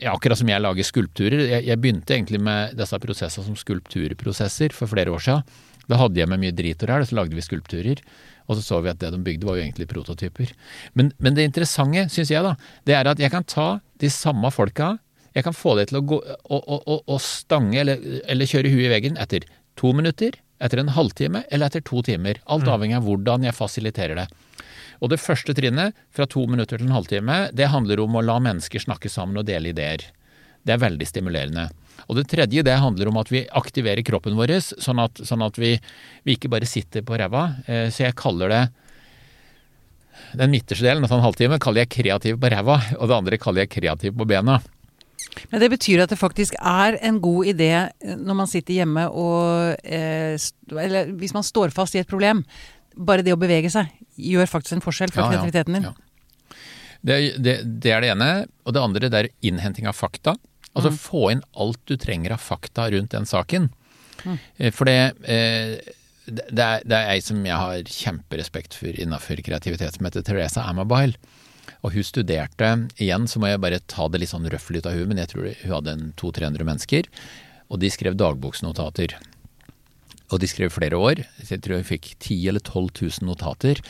[0.00, 1.42] ja, Akkurat som jeg lager skulpturer.
[1.44, 6.20] Jeg, jeg begynte egentlig med disse prosessene som skulpturprosesser for flere år siden Da hadde
[6.20, 8.00] jeg med mye drit og ræl, så lagde vi skulpturer.
[8.48, 10.52] Og så så vi at det de bygde var jo egentlig prototyper.
[10.96, 12.54] Men, men det interessante, syns jeg, da,
[12.88, 13.68] det er at jeg kan ta
[14.00, 14.96] de samme folka
[15.36, 16.16] Jeg kan få dem til å gå
[16.50, 19.44] og, stange eller, eller kjøre huet i veggen etter
[19.78, 22.40] to minutter, etter en halvtime eller etter to timer.
[22.50, 22.72] Alt mm.
[22.72, 24.26] avhengig av hvordan jeg fasiliterer det.
[24.98, 28.40] Og det første trinnet, fra to minutter til en halvtime, det handler om å la
[28.42, 30.08] mennesker snakke sammen og dele ideer.
[30.66, 31.68] Det er veldig stimulerende.
[32.06, 35.58] Og det tredje det handler om at vi aktiverer kroppen vår, sånn at, sånn at
[35.60, 35.74] vi,
[36.24, 37.48] vi, ikke bare sitter på ræva.
[37.66, 38.66] Eh, så jeg kaller det
[40.38, 43.64] Den midterste delen, altså en halvtime, kaller jeg kreativ på ræva, og det andre kaller
[43.64, 44.58] jeg kreativ på bena.
[45.52, 49.06] Men det betyr at det faktisk er en god idé eh, når man sitter hjemme
[49.10, 50.34] og eh,
[50.74, 52.44] Eller hvis man står fast i et problem.
[52.98, 55.86] Bare det å bevege seg gjør faktisk en forskjell for ja, kreativiteten din.
[55.86, 56.56] Ja.
[56.98, 58.30] Det, det, det, er det ene.
[58.66, 60.34] Og det andre det er innhenting av fakta.
[60.78, 60.98] Altså mm.
[61.02, 63.68] få inn alt du trenger av fakta rundt den saken.
[64.24, 64.36] Mm.
[64.56, 65.74] Eh, for det, eh,
[66.28, 70.66] det, er, det er ei som jeg har kjemperespekt for innenfor kreativitet, som heter Teresa
[70.70, 71.18] Amabile.
[71.86, 74.96] Og hun studerte igjen, så må jeg bare ta det litt sånn røffelig ut av
[74.98, 77.10] huet, men jeg tror hun hadde 200-300 mennesker.
[77.68, 79.14] Og de skrev dagboksnotater.
[80.32, 81.22] Og de skrev flere år.
[81.40, 82.88] Så jeg tror hun fikk 10 eller 12
[83.20, 83.80] 000 notater.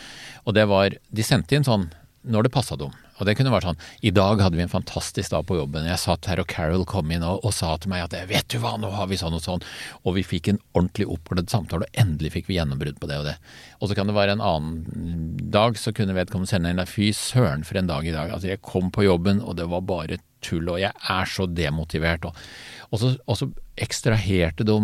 [0.45, 1.89] Og det var De sendte inn sånn
[2.29, 2.93] når det passa dem.
[3.19, 5.89] Og det kunne vært sånn I dag hadde vi en fantastisk dag på jobben.
[5.89, 8.59] Jeg satt her, og Carol kom inn og, og sa til meg at vet du
[8.63, 9.65] hva, nå har vi sånn og sånn.
[10.05, 13.29] Og vi fikk en ordentlig oppglødd samtale, og endelig fikk vi gjennombrudd på det og
[13.31, 13.37] det.
[13.79, 17.67] Og så kan det være en annen dag, så kunne vedkommende sende inn fy søren
[17.67, 18.33] for en dag i dag.
[18.35, 22.29] Altså jeg kom på jobben, og det var bare tull, og jeg er så demotivert.
[22.29, 22.43] Og,
[22.91, 24.81] og, så, og så ekstraherte de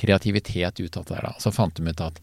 [0.00, 1.28] kreativitet ut av det der.
[1.28, 1.36] da.
[1.40, 2.20] Så fant de ut at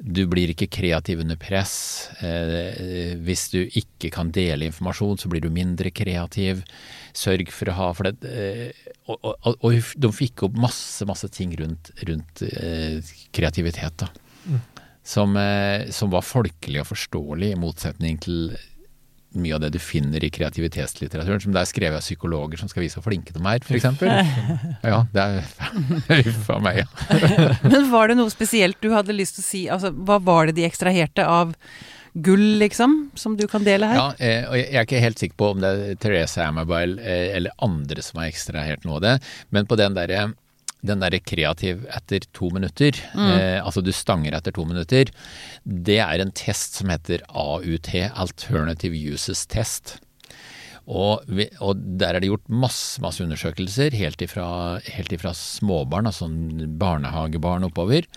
[0.00, 2.08] du blir ikke kreativ under press.
[2.24, 6.62] Eh, hvis du ikke kan dele informasjon, så blir du mindre kreativ.
[7.16, 8.24] Sørg for å ha for det.
[8.24, 14.10] Eh, og, og, og, de fikk opp masse, masse ting rundt, rundt eh, kreativitet, da.
[14.46, 14.60] Mm.
[15.10, 15.34] Som,
[15.96, 18.52] som, var folkelig og forståelig, i motsetning til
[19.38, 22.84] mye av det du finner i kreativitetslitteraturen, som det er skrevet av psykologer som skal
[22.84, 23.86] vise hvor flinke de er, f.eks.
[24.90, 25.46] Ja, det er
[26.26, 26.88] Huff a meg, ja.
[27.72, 29.62] Men var det noe spesielt du hadde lyst til å si?
[29.70, 31.54] Altså, hva var det de ekstraherte av
[32.12, 34.00] gull, liksom, som du kan dele her?
[34.00, 37.30] Ja, eh, og jeg er ikke helt sikker på om det er Therese Amabile eh,
[37.38, 39.16] eller andre som har ekstrahert noe av det,
[39.54, 40.30] men på den derre
[40.86, 43.30] den derre kreativ etter to minutter, mm.
[43.34, 45.10] eh, altså du stanger etter to minutter,
[45.64, 49.98] det er en test som heter AUT, Alternative Uses Test.
[50.90, 56.08] Og, vi, og, der er det gjort masse, masse undersøkelser, helt ifra, helt ifra småbarn,
[56.10, 56.26] altså
[56.80, 58.08] barnehagebarn oppover.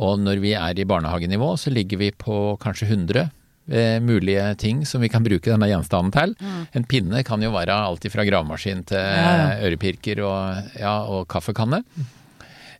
[0.00, 3.30] Og når vi er i barnehagenivå, så ligger vi på kanskje 100
[3.70, 6.34] eh, mulige ting som vi kan bruke denne gjenstanden til.
[6.40, 6.62] Mm.
[6.78, 9.50] En pinne kan jo være alt fra gravemaskin til ja, ja.
[9.68, 11.82] ørepirker og, ja, og kaffekanne.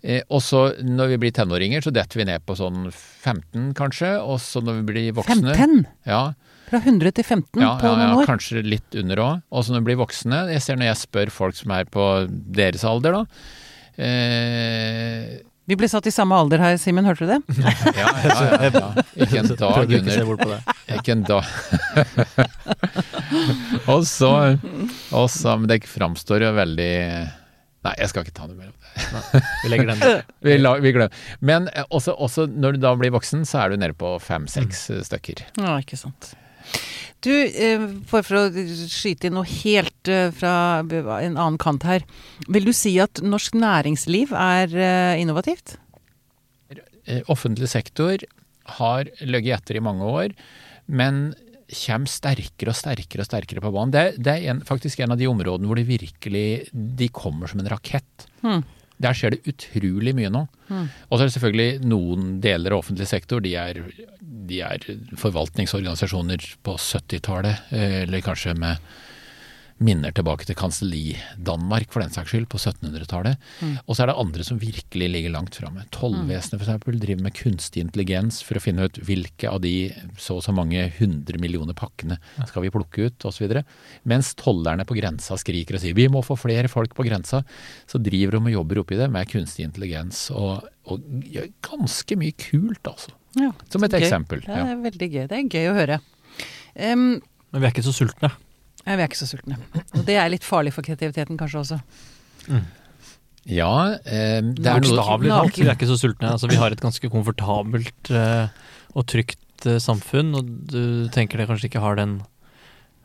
[0.00, 4.14] Eh, og så når vi blir tenåringer, så detter vi ned på sånn 15 kanskje.
[4.22, 5.84] Og så når vi blir voksne 15?
[6.08, 6.22] Ja.
[6.70, 8.24] Fra 100 til 15 ja, på noen år?
[8.24, 9.46] Ja, kanskje litt under òg.
[9.50, 12.06] Og så når vi blir voksne Jeg ser når jeg spør folk som er på
[12.30, 13.46] deres alder, da.
[14.00, 17.40] Eh, vi ble satt i samme alder her, Simen, hørte du det?
[17.62, 18.88] ja, ja, ja, ja.
[19.22, 20.56] Ikke en dag under.
[20.96, 21.46] Ikke en dag
[23.86, 24.32] Og så,
[25.14, 26.94] og så Men det framstår jo veldig
[27.86, 29.40] Nei, jeg skal ikke ta noe mer om det.
[29.62, 30.18] vi legger den der.
[30.44, 31.22] vi, la, vi glemmer.
[31.40, 34.82] Men eh, også, også, når du da blir voksen, så er du nede på fem-seks
[34.92, 34.98] mm.
[35.06, 35.40] stykker.
[35.56, 36.34] Ja, ikke sant.
[37.20, 42.06] Du, eh, for, for å skyte inn noe helt eh, fra en annen kant her.
[42.48, 45.76] Vil du si at norsk næringsliv er eh, innovativt?
[47.32, 48.22] Offentlig sektor
[48.78, 50.34] har ligget etter i mange år,
[50.86, 51.30] men
[51.70, 53.92] kommer sterkere og sterkere og sterkere på banen.
[53.94, 57.62] Det, det er en, faktisk en av de områdene hvor de virkelig de kommer som
[57.62, 58.26] en rakett.
[58.40, 58.64] Hmm.
[59.00, 60.44] Der skjer det utrolig mye nå.
[60.68, 60.88] Mm.
[61.08, 63.80] Og så er det selvfølgelig noen deler av offentlig sektor, de er,
[64.20, 64.84] de er
[65.20, 68.92] forvaltningsorganisasjoner på 70-tallet, eh, eller kanskje med
[69.80, 73.40] minner tilbake til kanselli-Danmark, for den saks skyld, på 1700-tallet.
[73.64, 73.76] Mm.
[73.86, 75.86] Og så er det andre som virkelig ligger langt framme.
[75.94, 76.98] Tollvesenet f.eks.
[77.00, 79.74] driver med kunstig intelligens for å finne ut hvilke av de
[80.20, 83.56] så og så mange hundre millioner pakkene skal vi plukke ut, osv.
[84.08, 87.42] Mens tollerne på grensa skriker og sier vi må få flere folk på grensa,
[87.88, 92.36] så driver de og jobber oppi det med kunstig intelligens og, og gjør ganske mye
[92.36, 93.16] kult, altså.
[93.38, 94.02] Ja, som et gøy.
[94.02, 94.44] eksempel.
[94.44, 95.24] Ja, det er veldig gøy.
[95.30, 96.00] Det er gøy å høre.
[96.74, 97.20] Um,
[97.52, 98.32] Men vi er ikke så sultne.
[98.86, 99.58] Ja, vi er ikke så sultne.
[99.98, 101.80] Og det er litt farlig for kreativiteten kanskje også.
[102.48, 102.64] Mm.
[103.48, 103.72] Ja,
[104.04, 106.34] eh, det er Bokstavelig talt, vi er ikke så sultne.
[106.34, 108.52] Altså, vi har et ganske komfortabelt eh,
[108.92, 112.20] og trygt eh, samfunn, og du tenker det kanskje ikke har den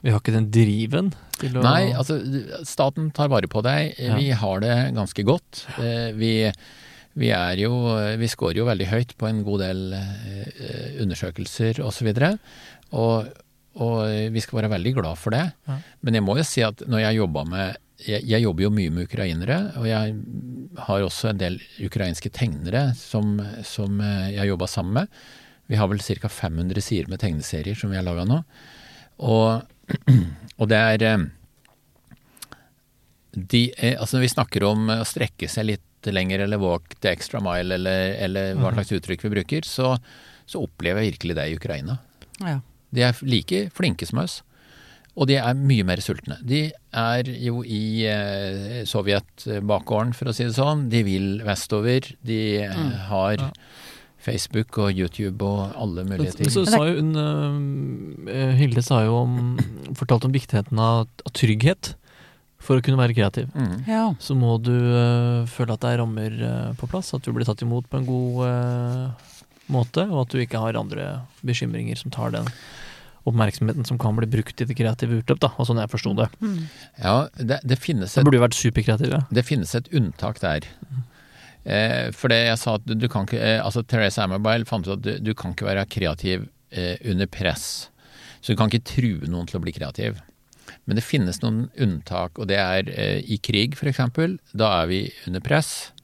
[0.06, 2.20] Vi har ikke den driven til å Nei, altså
[2.68, 3.96] staten tar vare på deg.
[3.98, 4.20] Ja.
[4.20, 5.66] Vi har det ganske godt.
[5.80, 6.52] Eh, vi
[7.16, 12.12] Vi er jo Vi scorer jo veldig høyt på en god del eh, undersøkelser osv.
[12.12, 12.36] Og, så
[12.92, 13.32] og,
[13.76, 15.44] og vi skal være veldig glad for det.
[15.68, 15.80] Ja.
[16.06, 18.92] Men jeg må jo si at når jeg jobba med jeg, jeg jobber jo mye
[18.92, 20.16] med ukrainere, og jeg
[20.88, 25.24] har også en del ukrainske tegnere som, som eh, jeg jobba sammen med.
[25.72, 26.30] Vi har vel ca.
[26.30, 28.42] 500 sider med tegneserier som vi har laga nå.
[29.24, 29.64] Og,
[30.60, 31.26] og det er eh,
[33.36, 37.10] de, eh, altså Når vi snakker om å strekke seg litt lenger eller walk the
[37.10, 39.96] extra mile eller, eller hva slags uttrykk vi bruker, så,
[40.46, 41.98] så opplever jeg virkelig det i Ukraina.
[42.44, 42.60] Ja.
[42.96, 44.42] De er like flinke som oss.
[45.16, 46.36] Og de er mye mer sultne.
[46.44, 50.90] De er jo i eh, Sovjet-bakgården, for å si det sånn.
[50.92, 52.12] De vil vestover.
[52.26, 52.96] De mm.
[53.12, 53.52] har Ja.
[54.26, 56.48] Facebook og YouTube og alle muligheter.
[56.48, 57.12] Men, Så sa jo hun
[58.26, 59.36] uh, Hilde sa jo om
[59.94, 61.94] Fortalte om viktigheten av, av trygghet
[62.66, 63.52] for å kunne være kreativ.
[63.54, 63.84] Mm.
[63.86, 64.08] ja.
[64.18, 67.46] Så må du uh, føle at det er rammer uh, på plass, at du blir
[67.46, 69.30] tatt imot på en god
[69.70, 72.50] måte, og at du ikke har andre bekymringer som tar den
[73.26, 76.30] oppmerksomheten som kan bli brukt i det kreative utløp, da, og sånn jeg forsto det.
[76.44, 76.60] Mm.
[77.02, 78.22] Ja, det, det, finnes et...
[78.22, 79.24] Da burde jo vært superkreativ, ja.
[79.34, 80.68] det finnes et unntak der.
[81.66, 84.86] Eh, for det jeg sa at du, du kan ikke eh, Altså Therese Amabile fant
[84.86, 87.90] ut at du, du kan ikke være kreativ eh, under press.
[88.38, 90.22] Så du kan ikke true noen til å bli kreativ.
[90.86, 94.04] Men det finnes noen unntak, og det er eh, i krig f.eks.
[94.54, 95.95] Da er vi under press.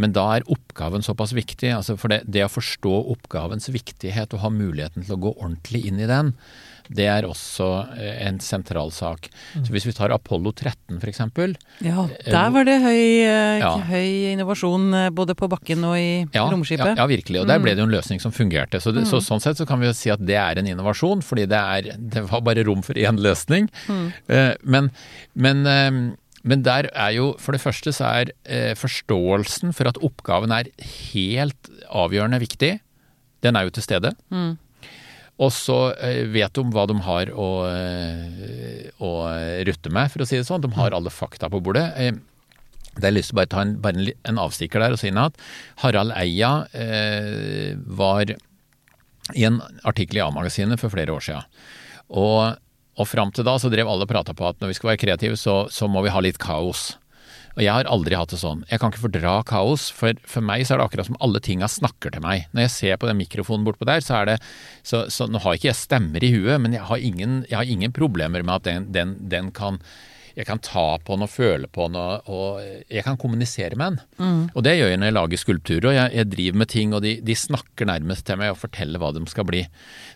[0.00, 1.70] Men da er oppgaven såpass viktig.
[1.76, 5.84] Altså for det, det å forstå oppgavens viktighet og ha muligheten til å gå ordentlig
[5.90, 6.32] inn i den,
[6.90, 9.28] det er også eh, en sentral sak.
[9.54, 11.20] Så hvis vi tar Apollo 13 f.eks.
[11.86, 12.06] ja.
[12.26, 13.76] Der var det høy, eh, Ja.
[13.92, 16.96] høy innovasjon eh, både på bakken og i Ja, romskipet.
[16.96, 17.42] Ja, ja, virkelig.
[17.44, 18.80] Og der ble det jo en løsning som fungerte.
[18.82, 19.10] Så, det, Mm.
[19.12, 21.60] så sånn sett så kan vi jo si at det er en innovasjon, fordi det,
[21.60, 23.70] er, det var bare rom for én løsning.
[23.86, 24.12] Mm.
[24.28, 24.90] Eh, men,
[25.36, 26.00] men, eh,
[26.42, 30.70] men der er jo For det første så er eh, forståelsen for at oppgaven er
[31.12, 32.72] helt avgjørende viktig,
[33.44, 34.14] den er jo til stede.
[34.32, 34.56] Mm.
[35.40, 39.10] Og så eh, vet de hva de har å, eh, å
[39.68, 40.60] rutte med, for å si det sånn.
[40.64, 41.86] De har alle fakta på bordet.
[41.96, 42.12] Eh,
[42.90, 44.98] Det har jeg lyst til å bare ta en, bare en, en avstikker der og
[45.00, 45.36] si at
[45.84, 51.46] Harald Eia eh, var i en artikkel i A-magasinet for flere år siden.
[52.10, 52.58] Og,
[52.98, 55.02] og fram til da så drev alle og prata på at når vi skal være
[55.04, 56.90] kreative, så, så må vi ha litt kaos.
[57.56, 58.62] Og jeg har aldri hatt det sånn.
[58.70, 59.88] Jeg kan ikke fordra kaos.
[59.94, 62.46] For, for meg så er det akkurat som alle tinga snakker til meg.
[62.54, 64.36] Når jeg ser på den mikrofonen bortpå der, så er det
[64.86, 67.74] så, så Nå har ikke jeg stemmer i huet, men jeg har ingen, jeg har
[67.74, 69.80] ingen problemer med at den, den, den kan
[70.40, 73.98] jeg kan ta på den og føle på den, og, og jeg kan kommunisere med
[73.98, 74.44] den.
[74.56, 77.04] Og det gjør jeg når jeg lager skulpturer, og jeg, jeg driver med ting, og
[77.04, 79.64] de, de snakker nærmest til meg og forteller hva de skal bli.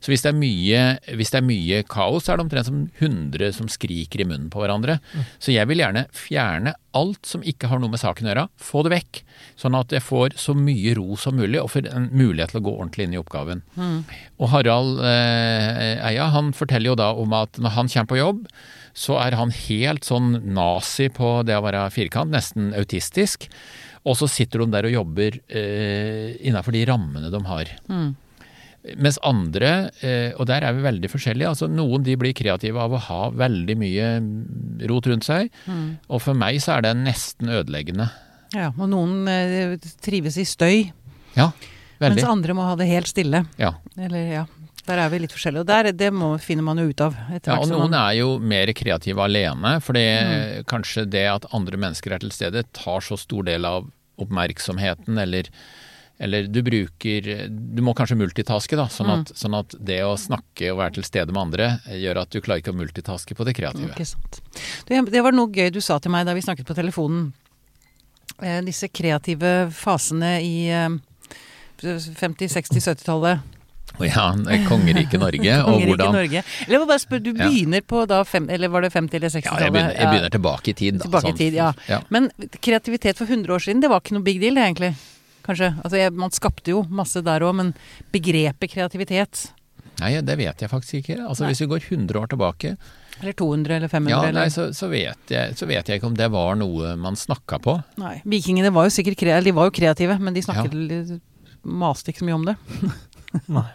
[0.00, 0.84] Så hvis det er mye,
[1.20, 4.50] hvis det er mye kaos, så er det omtrent som hundre som skriker i munnen
[4.52, 4.98] på hverandre.
[5.38, 8.84] Så jeg vil gjerne fjerne alt som ikke har noe med saken å gjøre, få
[8.86, 9.20] det vekk.
[9.58, 12.64] Sånn at jeg får så mye ro som mulig, og får en mulighet til å
[12.68, 13.64] gå ordentlig inn i oppgaven.
[14.38, 18.44] Og Harald eh, Eia han forteller jo da om at når han kommer på jobb,
[18.94, 23.48] så er han helt sånn nazi på det å være firkant, nesten autistisk.
[24.04, 27.72] Og så sitter de der og jobber eh, innafor de rammene de har.
[29.00, 29.70] Mens andre,
[30.04, 33.20] eh, og der er vi veldig forskjellige, altså noen de blir kreative av å ha
[33.32, 34.10] veldig mye
[34.90, 35.48] rot rundt seg.
[36.12, 38.10] Og for meg så er det nesten ødeleggende.
[38.54, 40.84] Ja, og noen eh, trives i støy,
[41.34, 41.48] Ja,
[41.98, 43.40] mens andre må ha det helt stille.
[43.58, 43.72] Ja.
[43.98, 44.44] Eller ja,
[44.84, 45.64] der er vi litt forskjellige.
[45.64, 48.72] Og der, det må, finner man jo ut av Ja, og noen er jo mer
[48.76, 50.04] kreative alene, fordi
[50.68, 53.88] kanskje det at andre mennesker er til stede, tar så stor del av
[54.20, 55.48] oppmerksomheten, eller,
[56.18, 60.70] eller du bruker Du må kanskje multitaske, da, sånn at, sånn at det å snakke
[60.72, 63.48] og være til stede med andre eh, gjør at du klarer ikke å multitaske på
[63.48, 63.90] det kreative.
[63.90, 64.42] Ikke sant.
[64.86, 67.32] Det, var noe gøy du sa til meg da vi snakket på telefonen.
[68.38, 71.00] Eh, disse kreative fasene i eh,
[71.82, 73.53] 50-, 60-, 70-tallet.
[74.02, 74.32] Ja,
[74.66, 76.42] kongeriket Norge, og Kongeriket hvordan Norge.
[76.66, 77.46] Eller jeg må bare spørre, du Ja.
[77.48, 79.60] begynner på da fem, Eller var det 50- eller 60-tallet?
[79.60, 80.98] jeg begynner, jeg begynner tilbake i tid.
[80.98, 81.38] Da, Tilbake i sånn.
[81.38, 81.72] tid, ja.
[81.88, 82.00] ja.
[82.10, 82.30] Men
[82.60, 84.94] kreativitet for 100 år siden, det var ikke noe big deal, det egentlig?
[85.44, 85.74] Kanskje?
[85.84, 87.74] Altså, jeg, man skapte jo masse der òg, men
[88.12, 89.50] begrepet kreativitet
[90.00, 91.20] Nei, det vet jeg faktisk ikke.
[91.22, 91.52] Altså Nei.
[91.52, 92.76] Hvis vi går 100 år tilbake,
[93.22, 96.08] Eller 200 eller 500 ja, nei, eller så, så, vet jeg, så vet jeg ikke
[96.10, 97.76] om det var noe man snakka på.
[98.02, 98.16] Nei.
[98.26, 101.18] Vikingene var jo sikkert kreative de var jo kreative, men de snakket ja.
[101.64, 102.56] Maste ikke så mye om det.
[103.48, 103.66] Nei.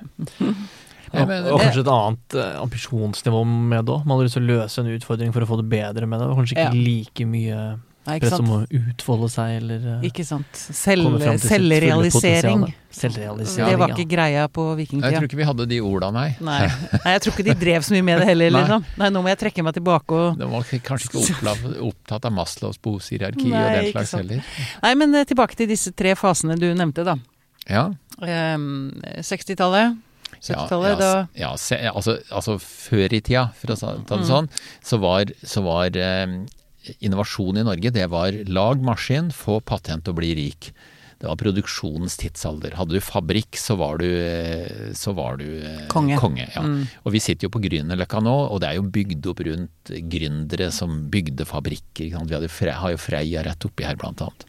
[1.09, 4.03] Og, og kanskje et annet eh, ambisjonsnivå med det òg.
[4.05, 6.27] Man hadde lyst til å løse en utfordring for å få det bedre med det.
[6.29, 6.73] Og kanskje ikke Ja.
[6.89, 7.61] like mye
[8.09, 10.47] Press om å utfolde seg, eller eh, Ikke sant.
[10.49, 12.61] komme Selv, fram til sitt fulle selvrealisering.
[12.63, 12.77] potensial.
[12.99, 15.11] Selvrealisering, Det var ikke greia på vikingtida.
[15.11, 16.29] Jeg tror ikke vi hadde de orda, nei.
[16.41, 16.61] Nei.
[16.65, 18.61] Nei, jeg tror ikke de drev så mye med det heller, Nei.
[18.63, 18.85] liksom.
[19.03, 22.79] Nei, nå må jeg trekke meg tilbake og De var kanskje ikke opptatt av Maslows
[22.81, 24.41] behovshierarki og den slags heller.
[24.87, 27.17] Nei, men eh, tilbake til disse tre fasene du nevnte, da.
[27.69, 27.87] Ja,
[28.19, 28.91] Ehm,
[29.23, 29.95] 60-tallet.
[30.43, 34.27] ja, 70-tallet, da ja, ja altså, altså før i tida, for å ta det Mm.
[34.27, 34.49] sånn,
[34.83, 36.45] så var, så var eh,
[36.99, 40.71] innovasjon i Norge, det var lag maskin, få patent og bli rik.
[41.19, 42.75] Det var produksjonens tidsalder.
[42.79, 46.15] Hadde du fabrikk, så var du, eh, så var du eh, Konge.
[46.55, 46.61] ja.
[46.63, 46.87] Mm.
[47.05, 50.71] Og vi sitter jo på Grünerløkka nå, og det er jo bygd opp rundt gründere
[50.71, 52.07] som bygde fabrikker.
[52.07, 54.45] Vi hadde, har jo Freia rett oppi her, blant annet.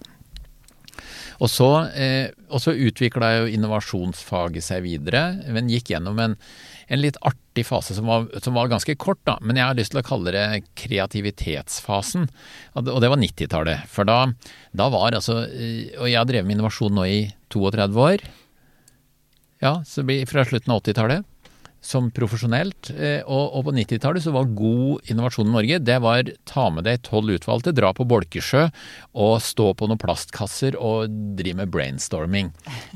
[1.41, 6.37] Og så, eh, utvikla jo innovasjonsfaget seg videre, men gikk gjennom en,
[6.89, 9.39] en litt artig fase som var, som var ganske kort, da.
[9.41, 12.29] Men jeg har lyst til å kalle det kreativitetsfasen.
[12.77, 13.89] Og det var 90-tallet.
[13.89, 14.27] For da,
[14.77, 18.29] da var altså eh, Og jeg har drevet med innovasjon nå i 32 år.
[19.61, 21.27] Ja, så blir fra slutten av 80-tallet
[21.81, 22.91] som profesjonelt.
[22.93, 26.85] eh, Og, og på 90-tallet så var god innovasjon i Norge, det var ta med
[26.85, 28.67] deg tolv utvalgte, dra på Bolkesjø
[29.17, 32.51] og stå på noen plastkasser og drive med brainstorming.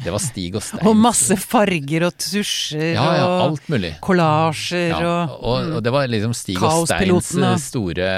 [0.04, 0.84] Det var Stig og Stein.
[0.90, 3.94] Og masse farger og tusjer Ja, ja, alt mulig.
[4.04, 5.36] kollasjer Ja, og mm.
[5.40, 8.08] og, og det var liksom Stig og Steins eh, store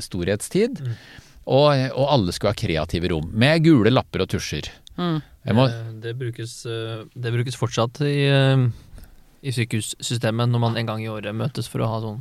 [0.00, 0.80] storhetstid.
[1.50, 4.68] Og, og alle skulle ha kreative rom, med gule lapper og tusjer.
[5.00, 5.18] Mm.
[5.48, 6.52] Jeg må, Eh, Det brukes,
[7.16, 8.28] det brukes fortsatt i,
[9.42, 12.20] i sykehussystemet når man en gang i året møtes for å ha sånn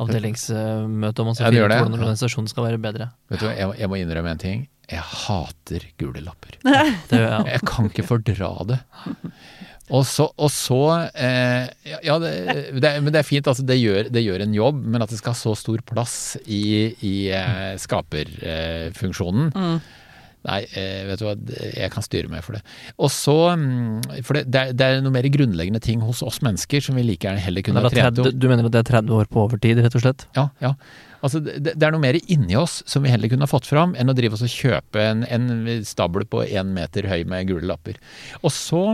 [0.00, 3.10] avdelingsmøte, og man Ja, skal ja, finne ut hvordan organisasjonen skal være bedre.
[3.28, 4.62] vet du, hva, jeg, jeg må innrømme en ting.
[4.90, 6.56] Jeg hater gule lapper.
[7.10, 7.42] Det, ja.
[7.46, 8.78] Jeg kan ikke fordra det.
[9.90, 10.78] Og så, og så
[11.18, 11.66] eh,
[12.06, 12.30] Ja, det,
[12.78, 13.46] det, men det er fint.
[13.50, 16.16] Altså, det, gjør, det gjør en jobb, men at det skal ha så stor plass
[16.46, 19.80] i, i eh, skaperfunksjonen Mm.
[20.48, 21.34] Nei, eh, vet du hva,
[21.76, 22.62] jeg kan styre meg for det.
[22.96, 26.40] Og så mm, For det, det, er, det er noen mer grunnleggende ting hos oss
[26.44, 28.30] mennesker som vi like gjerne heller kunne ha trent om.
[28.32, 30.24] du mener at det er 30 år på overtid, rett og slett?
[30.38, 30.74] Ja, ja.
[31.20, 33.92] Altså, det, det er noe mer inni oss som vi heller kunne ha fått fram,
[33.98, 35.50] enn å drive oss og kjøpe en, en
[35.84, 38.00] stabel på én meter høy med gule lapper.
[38.40, 38.84] Og så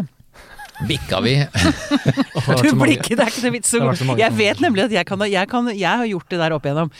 [0.89, 1.35] bikka vi
[2.63, 5.51] Du blikket, det er ikke noe vits å Jeg vet nemlig at jeg kan, jeg
[5.51, 6.91] kan Jeg har gjort det der opp igjennom.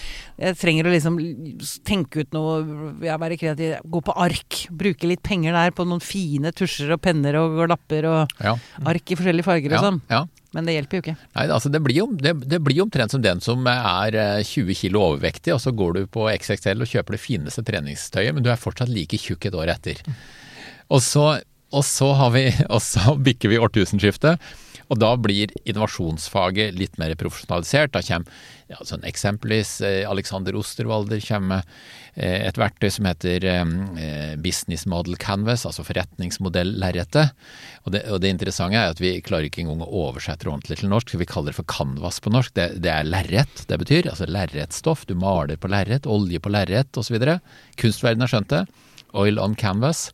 [0.41, 1.19] Jeg trenger å liksom
[1.87, 2.57] tenke ut noe,
[3.05, 4.63] ja, være kreativ, gå på ark.
[4.71, 8.57] Bruke litt penger der på noen fine tusjer og penner og, og lapper og Ja,
[8.89, 10.03] ark i forskjellige farger og ja, sånn.
[10.13, 10.25] ja.
[10.57, 11.15] Men det hjelper jo ikke.
[11.37, 14.79] Nei, altså det blir, jo, det, det blir omtrent som den som er eh, 20
[14.79, 18.49] kilo overvektig, og så går du på XXL og kjøper det fineste treningstøyet, men du
[18.49, 20.01] er fortsatt like tjukk et år etter.
[20.89, 21.27] Og så,
[21.75, 24.43] og så, vi, og så bikker vi årtusenskiftet,
[24.87, 27.91] og da blir innovasjonsfaget litt mer profesjonalisert.
[27.97, 28.31] Da kommer
[28.71, 31.73] ja, sånn eksempelvis eh, Alexander Osterwalder kommer med
[32.23, 37.35] eh, et verktøy som heter eh, Business Model Canvas, altså forretningsmodell-lerretet.
[37.83, 40.79] Og, det- og det interessante er at vi klarer ikke engang å oversette det ordentlig
[40.85, 42.55] til norsk, så vi kaller det for canvas på norsk.
[42.55, 44.07] Det, det er lerret, det betyr.
[44.15, 45.03] Altså lerretstoff.
[45.11, 47.19] Du maler på lerret, olje på lerret osv.
[47.83, 48.63] Kunstverdenen har skjønt det.
[49.19, 50.13] Oil on canvas.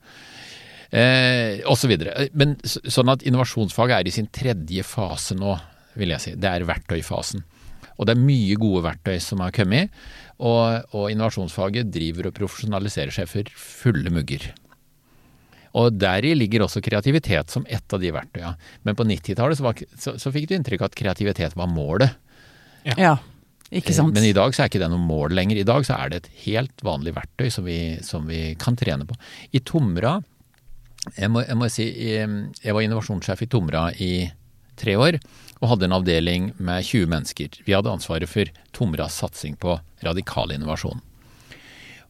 [0.92, 2.28] Eh, og så videre.
[2.36, 5.58] Men så- sånn at innovasjonsfaget er i sin tredje fase nå,
[5.96, 6.34] vil jeg si.
[6.34, 7.42] Det er verktøyfasen.
[7.98, 9.90] Og det er mye gode verktøy som har kommet,
[10.40, 14.52] og, og innovasjonsfaget driver og profesjonaliserer seg for fulle mugger.
[15.74, 18.56] Og deri ligger også kreativitet som ett av de verktøyene.
[18.84, 22.12] Men på 90-tallet så, så, så fikk du inntrykk av at kreativitet var målet.
[22.84, 23.14] Ja.
[23.72, 24.12] Ikke sant.
[24.12, 25.56] Men i dag så er ikke det noe mål lenger.
[25.56, 29.06] I dag så er det et helt vanlig verktøy som vi, som vi kan trene
[29.08, 29.16] på.
[29.56, 30.18] I Tomra,
[31.16, 34.12] jeg må, jeg må si, jeg var innovasjonssjef i Tomra i
[34.78, 35.18] tre år,
[35.62, 37.60] og hadde en avdeling med 20 mennesker.
[37.66, 41.02] Vi hadde ansvaret for Tomras satsing på radikal innovasjon.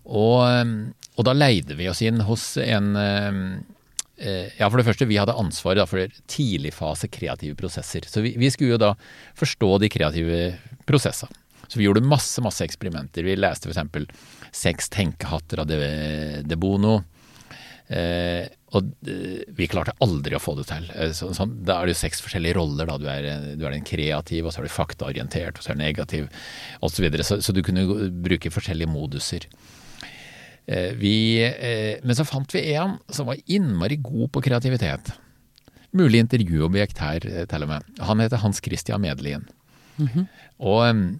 [0.02, 0.72] Og,
[1.16, 5.36] og da leide vi oss inn hos en eh, Ja, for det første, vi hadde
[5.38, 8.06] ansvaret for tidligfase kreative prosesser.
[8.08, 8.92] Så vi, vi skulle jo da
[9.38, 10.42] forstå de kreative
[10.88, 11.38] prosessene.
[11.68, 13.24] Så vi gjorde masse, masse eksperimenter.
[13.24, 14.26] Vi leste f.eks.
[14.52, 15.78] Seks tenkehatter av De,
[16.44, 16.98] De Bono.
[17.88, 20.88] Eh, og eh, vi klarte aldri å få det til.
[21.12, 22.88] Så, så, sånn, da er det jo seks forskjellige roller.
[22.88, 22.96] Da.
[23.00, 25.78] Du, er, eh, du er den kreative, og så er du faktaorientert, og så er
[25.78, 26.28] du negativ
[26.80, 27.08] osv.
[27.20, 27.84] Så, så Så du kunne
[28.24, 29.48] bruke forskjellige moduser.
[30.66, 35.12] Eh, vi, eh, men så fant vi en som var innmari god på kreativitet.
[35.92, 37.90] Mulig intervjuobjekt her, eh, til og med.
[38.00, 39.48] Han heter Hans Christian Medelien.
[40.58, 41.18] Og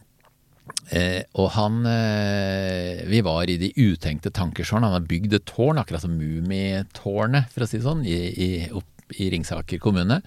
[0.92, 4.86] Eh, og han eh, Vi var i De utenkte tankers-tårn.
[4.86, 8.50] Han har bygd et tårn, akkurat som Mummitårnet, for å si det sånn, i, i,
[8.70, 10.20] opp i Ringsaker kommune.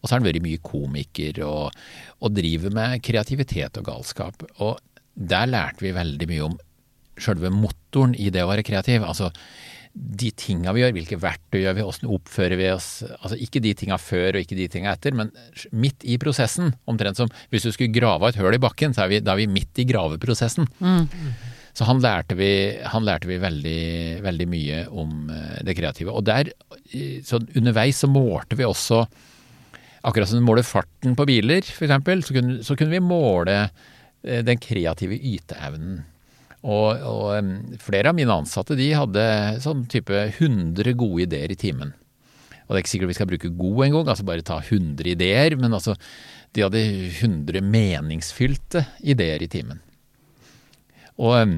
[0.00, 1.76] Og så har han vært mye komiker og,
[2.20, 4.46] og driver med kreativitet og galskap.
[4.60, 4.78] Og
[5.14, 6.56] der lærte vi veldig mye om
[7.20, 9.04] sjølve motoren i det å være kreativ.
[9.04, 9.28] Altså
[9.92, 12.88] de tinga vi gjør, hvilke verktøy gjør vi, åssen oppfører vi oss.
[13.18, 15.32] Altså ikke de tinga før og ikke de tinga etter, men
[15.74, 16.74] midt i prosessen.
[16.90, 19.42] Omtrent som hvis du skulle grave et høl i bakken, så er vi, da er
[19.42, 20.68] vi midt i graveprosessen.
[20.78, 21.08] Mm.
[21.74, 22.52] Så han lærte vi,
[22.92, 23.80] han lærte vi veldig,
[24.26, 26.14] veldig, mye om eh, det kreative.
[26.14, 26.52] Og der,
[27.26, 29.04] så underveis så målte vi også
[30.00, 31.90] Akkurat som du måler farten på biler, f.eks.,
[32.24, 35.98] så, kunne, så kunne vi måle eh, den kreative yteevnen
[36.60, 39.24] og, og, flere av mine ansatte de hadde
[39.64, 41.94] sånn type 100 gode ideer i timen.
[42.66, 45.08] Og det er ikke sikkert vi skal bruke god en gang, altså bare ta 100
[45.14, 45.96] ideer, men altså
[46.54, 46.82] de hadde
[47.22, 49.80] 100 meningsfylte ideer i timen.
[51.20, 51.56] Og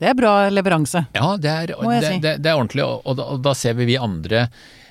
[0.00, 1.04] Det er bra leveranse.
[1.12, 2.18] Ja, det er, det, si.
[2.24, 2.86] det, det, er ordentlig.
[2.86, 4.46] Og, og, da, og, da, ser vi vi andre,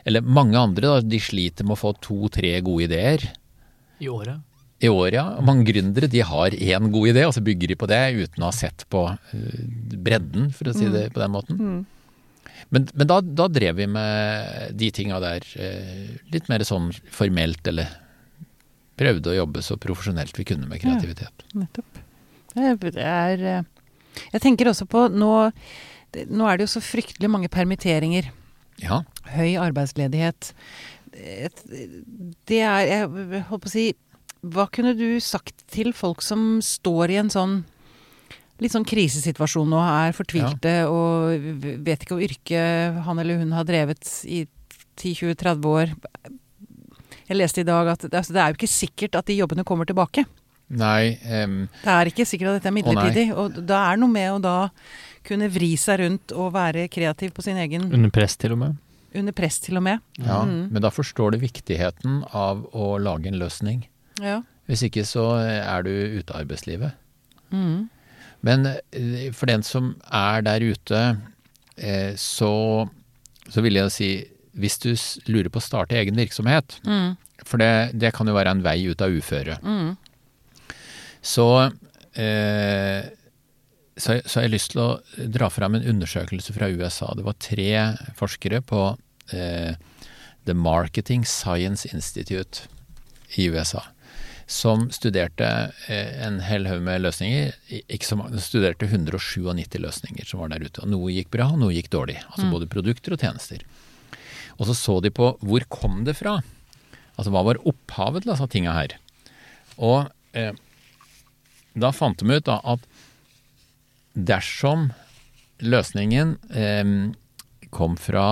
[0.06, 3.26] eller mange andre, da, de sliter med å få to-tre gode ideer.
[4.00, 4.45] I året?
[4.80, 5.25] I år, ja.
[5.43, 8.49] Mange gründere de har én god idé, og så bygger de på det uten å
[8.49, 9.63] ha sett på eh,
[9.99, 11.15] bredden, for å si det mm.
[11.15, 11.59] på den måten.
[11.59, 11.80] Mm.
[12.69, 17.65] Men, men da, da, drev vi med de tinga der eh, litt mer sånn formelt,
[17.71, 17.91] eller
[18.99, 21.47] prøvde å jobbe så profesjonelt vi kunne med kreativitet.
[21.51, 22.03] Ja, nettopp.
[22.55, 23.65] Det er eh,
[24.34, 25.34] Jeg tenker også på nå
[26.34, 28.32] Nå er det jo så fryktelig mange permitteringer.
[28.82, 29.03] Ja.
[29.30, 30.47] Høy arbeidsledighet.
[32.49, 33.91] Det er Jeg holdt på å si
[34.42, 37.60] hva kunne du sagt til folk som står i en sånn
[38.60, 40.88] litt sånn krisesituasjon og er fortvilte ja.
[40.92, 42.64] og vet ikke hva yrke
[43.06, 44.44] han eller hun har drevet i
[45.00, 45.94] 10-20-30 år?
[47.30, 49.88] Jeg leste i dag at altså, det er jo ikke sikkert at de jobbene kommer
[49.88, 50.26] tilbake.
[50.70, 51.16] Nei.
[51.24, 53.30] Um, det er ikke sikkert at dette er midlertidig.
[53.32, 54.58] og da er det noe med å da
[55.26, 58.76] kunne vri seg rundt og være kreativ på sin egen Under press, til og med.
[59.18, 60.04] Under press, til og med.
[60.20, 60.70] Ja, mm.
[60.74, 63.86] men da forstår du viktigheten av å lage en løsning.
[64.22, 64.41] Ja.
[64.70, 66.93] Hvis ikke så er du ute av arbeidslivet.
[67.49, 67.89] Mm.
[68.45, 71.01] Men eh, for den som er der ute,
[71.76, 72.53] eh, så,
[73.49, 74.11] så vil jeg si
[74.59, 74.91] hvis du
[75.32, 77.13] lurer på å starte egen virksomhet, mm.
[77.47, 79.91] for det, det, kan jo være en vei ut av uføre, mm.
[81.22, 81.49] så,
[82.20, 83.11] eh,
[83.95, 87.13] så, så, har jeg lyst til å dra fram en undersøkelse fra USA.
[87.15, 87.70] Det var tre
[88.20, 88.84] forskere på
[89.36, 89.80] eh,
[90.49, 92.67] The Marketing Science Institute
[93.38, 93.86] i USA
[94.50, 95.47] som studerte
[95.88, 97.52] eh, en hel haug med løsninger.
[97.86, 100.82] Ikke så mange, studerte 197 løsninger som var der ute.
[100.82, 102.18] og Noe gikk bra, og noe gikk dårlig.
[102.32, 102.56] Altså mm.
[102.56, 103.62] både produkter og tjenester.
[104.58, 106.39] Og så så de på hvor kom det fra?
[107.14, 108.97] Altså hva var opphavet til disse tinga her?
[109.78, 110.58] Og eh,
[111.78, 112.89] da fant de ut da, at
[114.18, 114.89] dersom
[115.62, 116.95] løsningen eh,
[117.70, 118.26] kom fra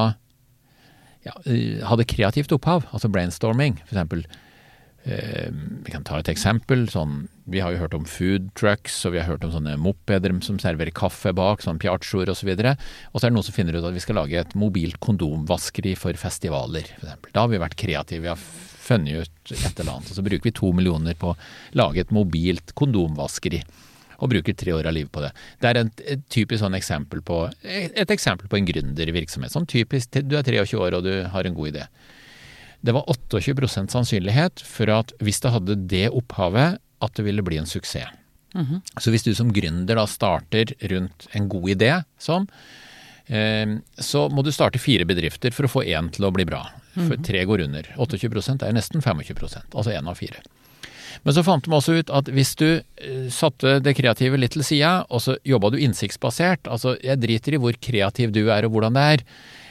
[1.27, 4.25] ja, eh, hadde kreativt opphav, altså brainstorming, f.eks.
[5.07, 5.49] Eh,
[5.85, 6.83] vi kan ta et eksempel.
[6.91, 10.33] Sånn, vi har jo hørt om food trucks, og vi har hørt om sånne mopeder
[10.43, 12.51] som serverer kaffe bak, sånn piazzoer osv.
[12.51, 12.73] Og, så
[13.13, 15.95] og så er det noen som finner ut at vi skal lage et mobilt kondomvaskeri
[15.99, 16.91] for festivaler.
[16.99, 18.25] For da har vi vært kreative.
[18.25, 18.43] Vi har
[18.87, 20.11] funnet ut et eller annet.
[20.11, 21.39] Og så bruker vi to millioner på å
[21.79, 23.63] lage et mobilt kondomvaskeri.
[24.17, 25.31] Og bruker tre år av livet på det.
[25.61, 29.53] Det er et, et typisk sånn eksempel på, et eksempel på en gründervirksomhet.
[29.53, 31.85] Sånn typisk, du er 23 år og du har en god idé.
[32.81, 37.57] Det var 28% sannsynlighet for at hvis det hadde det opphavet, at det ville bli
[37.57, 38.09] en suksess.
[38.55, 38.81] Mm -hmm.
[38.99, 42.47] Så hvis du som gründer da starter rundt en god idé sånn,
[43.27, 46.69] eh, så må du starte fire bedrifter for å få én til å bli bra.
[46.93, 47.23] For mhm.
[47.23, 47.83] tre går under.
[47.97, 50.41] 28% er nesten 25% altså én av fire.
[51.23, 54.65] Men så fant de også ut at hvis du eh, satte det kreative litt til
[54.65, 58.71] sida, og så jobba du innsiktsbasert, altså jeg driter i hvor kreativ du er og
[58.71, 59.25] hvordan det er,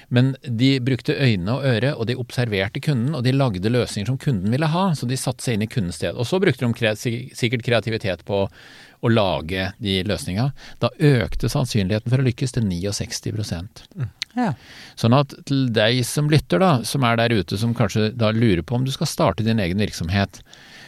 [0.09, 4.18] men de brukte øyne og øre, og de observerte kunden, og de lagde løsninger som
[4.22, 4.88] kunden ville ha.
[4.94, 6.14] Så de satte seg inn i kundens sted.
[6.14, 10.50] Og så brukte de sikkert kreativitet på å lage de løsninga.
[10.82, 13.50] Da økte sannsynligheten for å lykkes til 69
[13.96, 14.07] mm.
[14.38, 14.52] ja.
[14.98, 18.62] Sånn at til deg som lytter, da, som er der ute, som kanskje da lurer
[18.62, 20.40] på om du skal starte din egen virksomhet,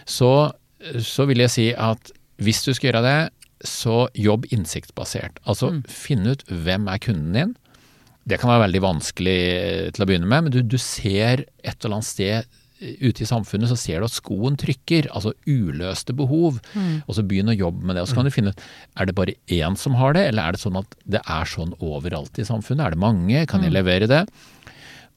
[0.08, 0.52] så,
[1.02, 3.18] så vil jeg si at hvis du skal gjøre det,
[3.66, 5.40] så jobb innsiktsbasert.
[5.42, 5.80] Altså mm.
[5.90, 7.56] finn ut hvem er kunden din,
[8.28, 11.76] det kan være veldig vanskelig eh, til å begynne med, men du, du ser et
[11.78, 16.14] eller annet sted eh, ute i samfunnet så ser du at skoen trykker, altså uløste
[16.16, 16.60] behov.
[16.74, 17.00] Mm.
[17.06, 18.04] Og så begynn å jobbe med det.
[18.04, 18.62] Og så kan du finne ut
[18.98, 21.74] er det bare én som har det, eller er det sånn at det er sånn
[21.78, 22.84] overalt i samfunnet?
[22.84, 23.44] Er det mange?
[23.50, 23.78] Kan jeg mm.
[23.80, 24.22] levere det?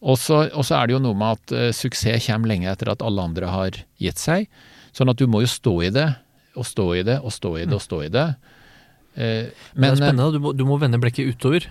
[0.01, 3.21] Og så, er det jo noe med at uh, suksess kommer lenge etter at alle
[3.21, 4.47] andre har gitt seg.
[4.97, 6.07] Sånn at du må jo stå i det,
[6.57, 8.25] og stå i det, og stå i det, og stå i det.
[9.13, 9.21] Uh,
[9.75, 10.31] men, det er spennende.
[10.33, 11.69] Du må, du må vende blekket utover.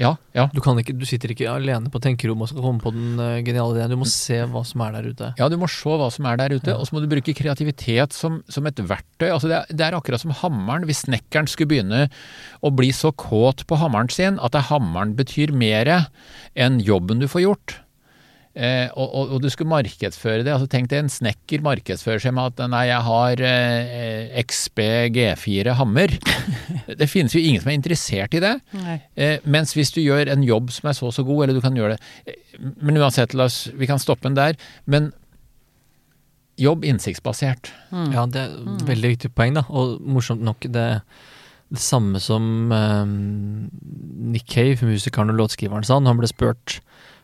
[0.00, 0.46] Ja, ja.
[0.56, 3.42] Du, kan ikke, du sitter ikke alene på tenkerommet og skal komme på den uh,
[3.44, 3.92] geniale ideen.
[3.92, 5.28] Du må se hva som er der ute.
[5.36, 6.78] Ja, du må se hva som er der ute, Ja.
[6.80, 9.28] og så må du bruke kreativitet som, som et verktøy.
[9.28, 10.88] Altså det, er, det er akkurat som hammeren.
[10.88, 12.06] Hvis snekkeren skulle begynne
[12.64, 15.92] å bli så kåt på hammeren sin at hammeren betyr mer
[16.56, 17.76] enn jobben du får gjort,
[18.54, 20.52] eh, og, og, og du skulle markedsføre det.
[20.54, 24.82] altså Tenk deg en snekker markedsfører seg med at nei, jeg har eh, XB
[25.16, 26.16] G4 hammer.
[27.00, 28.56] Det finnes jo ingen som er interessert i det.
[29.14, 31.76] Eh, mens hvis du gjør en jobb som er så så god, eller du kan
[31.76, 34.58] gjøre det eh, Men uansett, la oss, vi kan stoppe den der.
[34.90, 35.12] Men
[36.60, 37.72] jobb innsiktsbasert.
[37.90, 38.08] Mm.
[38.14, 39.64] Ja, det er et veldig viktig poeng, da.
[39.72, 40.86] Og morsomt nok, det,
[41.72, 43.14] det samme som eh,
[44.34, 46.80] Nick Cave, musikeren og låtskriveren, sa han ble spurt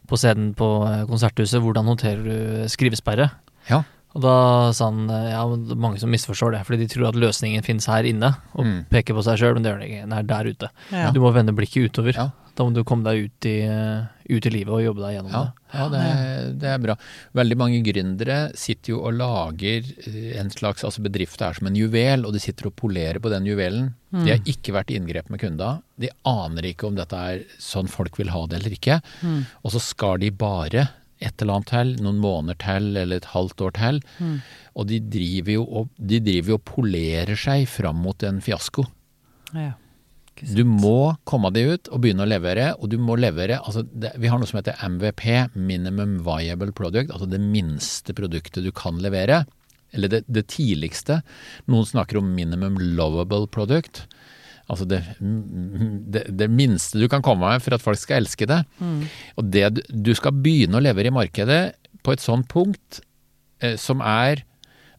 [0.09, 3.31] på scenen på eh, Konserthuset hvordan håndterer du skrivesperre.
[3.71, 3.83] Ja.
[4.17, 5.43] Og da sa han eh, ja,
[5.77, 8.79] mange som misforstår det, fordi de tror at løsningen finnes her inne, og Mm.
[8.89, 10.03] peker på seg sjøl, men det gjør den ikke.
[10.07, 10.71] Den er der ute.
[10.93, 11.11] Ja.
[11.13, 12.17] Du må vende blikket utover.
[12.17, 12.31] Ja.
[12.57, 15.35] Da må du komme deg ut i, eh, ut i livet og jobbe deg gjennom
[15.35, 15.77] Ja, det.
[15.77, 16.97] ja det, er, det er bra.
[17.37, 21.77] Veldig mange gründere sitter jo og lager eh, en slags altså bedrift er som en
[21.77, 23.93] juvel, og de sitter og polerer på den juvelen.
[24.17, 25.75] De har ikke vært i inngrep med kunda.
[26.01, 29.03] De aner ikke om dette er sånn folk vil ha det eller ikke.
[29.21, 29.43] Mm.
[29.61, 30.87] Og så skal de bare
[31.21, 34.01] et eller annet til, noen måneder til eller et halvt år til.
[34.17, 34.39] Mm.
[34.77, 38.85] Og de driver jo og, de driver og polerer seg fram mot en fiasko.
[39.53, 39.75] Ja.
[40.43, 44.13] Du må komme deg ut og begynne å levere, og du må levere altså det,
[44.21, 45.25] Vi har noe som heter MVP,
[45.57, 49.45] Minimum Viable Product, altså det minste produktet du kan levere.
[49.97, 51.23] Eller det, det tidligste.
[51.73, 54.05] Noen snakker om Minimum Lovable Product.
[54.67, 58.61] Altså det, det, det minste du kan komme med for at folk skal elske det.
[58.83, 59.07] Mm.
[59.39, 61.63] Og det du, du skal begynne å levere i markedet
[62.05, 63.01] på et sånt punkt
[63.63, 64.43] eh, som er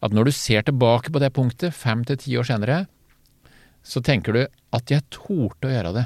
[0.03, 2.85] at når du ser tilbake på det punktet fem til ti år senere,
[3.87, 4.43] så tenker du
[4.75, 6.05] at jeg torde å gjøre det.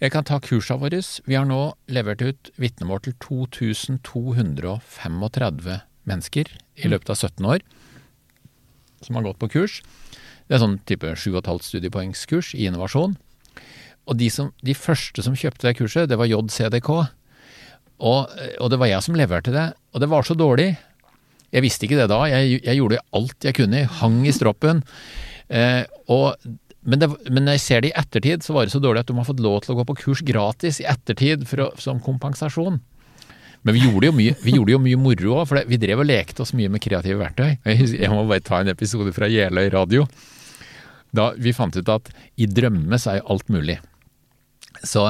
[0.00, 1.00] Jeg kan ta kursene våre.
[1.28, 6.46] Vi har nå levert ut vitnemål til 2235 mennesker
[6.76, 7.60] i løpet av 17 år
[9.04, 9.82] som har gått på kurs.
[10.48, 13.16] Det er sånn type 7,5 studiepoengskurs i innovasjon.
[14.04, 16.90] Og de, som, de første som kjøpte det kurset, det var JCDK.
[18.04, 19.70] Og, og det var jeg som leverte det.
[19.94, 20.74] Og det var så dårlig.
[21.54, 22.20] Jeg visste ikke det da.
[22.28, 23.86] Jeg, jeg gjorde alt jeg kunne.
[24.00, 24.82] Hang i stroppen.
[25.48, 26.40] Eh, og,
[26.84, 29.10] men, det, men når jeg ser det i ettertid, så var det så dårlig at
[29.10, 32.80] de har fått lov til å gå på kurs gratis i ettertid å, som kompensasjon.
[33.64, 36.08] Men vi gjorde jo mye, gjorde jo mye moro òg, for det, vi drev og
[36.10, 37.56] lekte oss mye med kreative verktøy.
[38.04, 40.04] Jeg må bare ta en episode fra Jeløy radio.
[41.16, 43.78] Da vi fant ut at i drømme så er jo alt mulig.
[44.84, 45.06] Så,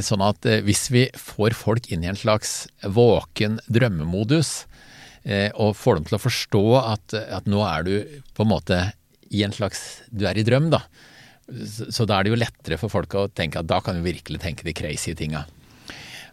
[0.00, 4.62] sånn at eh, hvis vi får folk inn i en slags våken drømmemodus,
[5.28, 7.94] eh, og får dem til å forstå at, at nå er du
[8.32, 8.80] på en måte
[9.34, 10.84] i en slags Du er i drøm, da.
[11.44, 14.14] Så, så da er det jo lettere for folk å tenke at da kan vi
[14.14, 15.44] virkelig tenke de crazy tinga.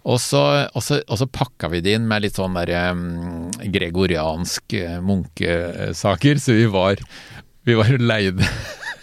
[0.02, 0.42] Og så,
[0.72, 4.98] og, så, og så pakka vi det inn med litt sånn der um, gregoriansk eh,
[5.06, 7.04] munkesaker, så vi var,
[7.68, 8.48] vi var leide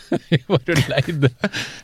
[0.30, 1.28] Vi var jo leide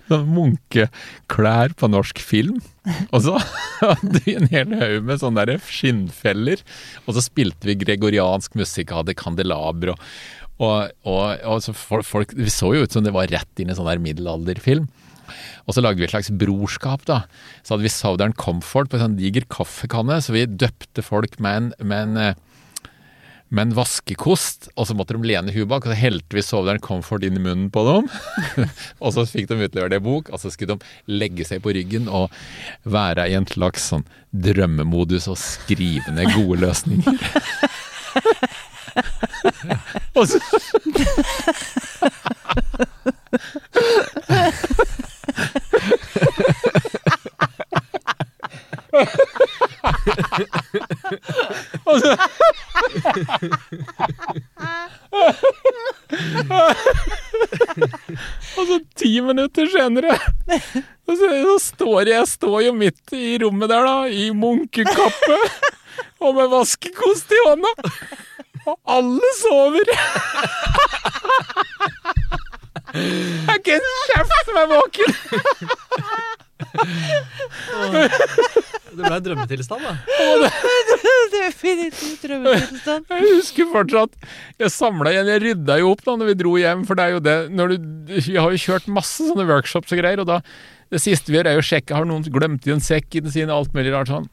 [0.08, 2.62] sånn munkeklær på norsk film.
[3.10, 3.34] Og så
[3.82, 6.62] hadde vi en hel haug med sånne der skinnfeller.
[7.04, 10.08] Og så spilte vi gregoriansk musikk, hadde kandelaber og,
[10.62, 13.76] og, og, og folk, folk, Vi så jo ut som det var rett inn i
[13.76, 14.86] sånn der middelalderfilm.
[15.64, 17.24] Og så lagde vi et slags brorskap, da.
[17.64, 21.56] Så hadde vi Southern Comfort på en sånn diger kaffekanne, så vi døpte folk med
[21.56, 22.42] en, med en,
[23.48, 26.82] med en vaskekost, og så måtte de lene huet bak, og så helte vi Southern
[26.84, 28.10] Comfort inn i munnen på dem.
[29.02, 32.12] og så fikk de utlevert i bok, og så skulle de legge seg på ryggen
[32.12, 32.28] og
[32.84, 34.04] være i en slags sånn
[34.44, 37.24] drømmemodus og skrive ned gode løsninger.
[40.14, 40.38] og så
[51.84, 52.16] Og så
[58.54, 60.14] Og så ti minutter senere
[61.04, 65.38] så, så står jeg står jo midt i rommet der, da, i munkekappe
[66.24, 67.72] og med vaskekost i hånda.
[68.64, 69.84] Og alle sover.
[72.94, 75.10] Det er ikke en kjeft som er våken.
[78.94, 79.94] Det ble drømmetilstand, da.
[81.34, 83.08] Definitivt drømmetilstand.
[83.10, 84.12] Jeg husker fortsatt
[84.62, 87.16] Jeg samla igjen, jeg rydda jo opp da når vi dro hjem, for det er
[87.16, 87.76] jo det når du,
[88.28, 90.38] Vi har jo kjørt masse sånne workshops og greier, og da
[90.94, 93.24] Det siste vi gjør, er jo å sjekke har noen glemt i en sekk i
[93.24, 94.30] den sine, alt mulig rart sånn.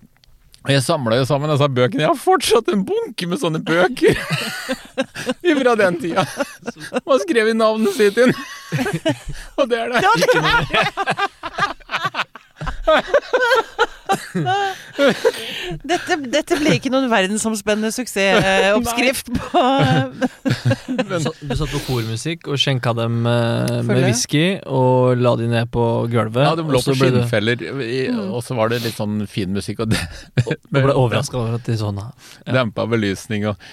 [0.61, 2.03] Og jeg samla jo sammen disse bøkene.
[2.03, 4.13] Jeg har fortsatt en bunke med sånne bøker
[5.61, 6.25] fra den tida.
[7.07, 8.33] Man skrev i navnet sitt inn.
[9.57, 10.01] Og det er det.
[15.87, 19.61] Dette, dette ble ikke noen verdensomspennende suksessoppskrift på
[21.11, 25.85] du satt på kormusikk og skjenka dem eh, med whisky og la de ned på
[26.11, 26.43] gulvet.
[26.45, 29.93] Ja, de lå på skinnfeller, i- og så var det litt sånn fin musikk, og
[29.93, 30.01] det,
[30.71, 32.09] ble overraska over at de sånn ja.
[32.51, 33.67] dempa belysning og,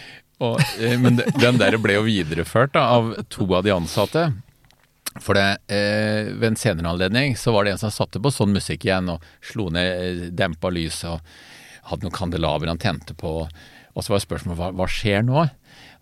[0.44, 4.28] og eh, Men den der ble jo videreført da, av to av de ansatte.
[5.24, 8.54] For det, eh, ved en senere anledning så var det en som satte på sånn
[8.56, 11.22] musikk igjen og slo ned eh, dempa lys og
[11.88, 13.32] hadde noen kandelaber han tente på.
[13.94, 15.46] Og så var spørsmålet hva, hva skjer nå?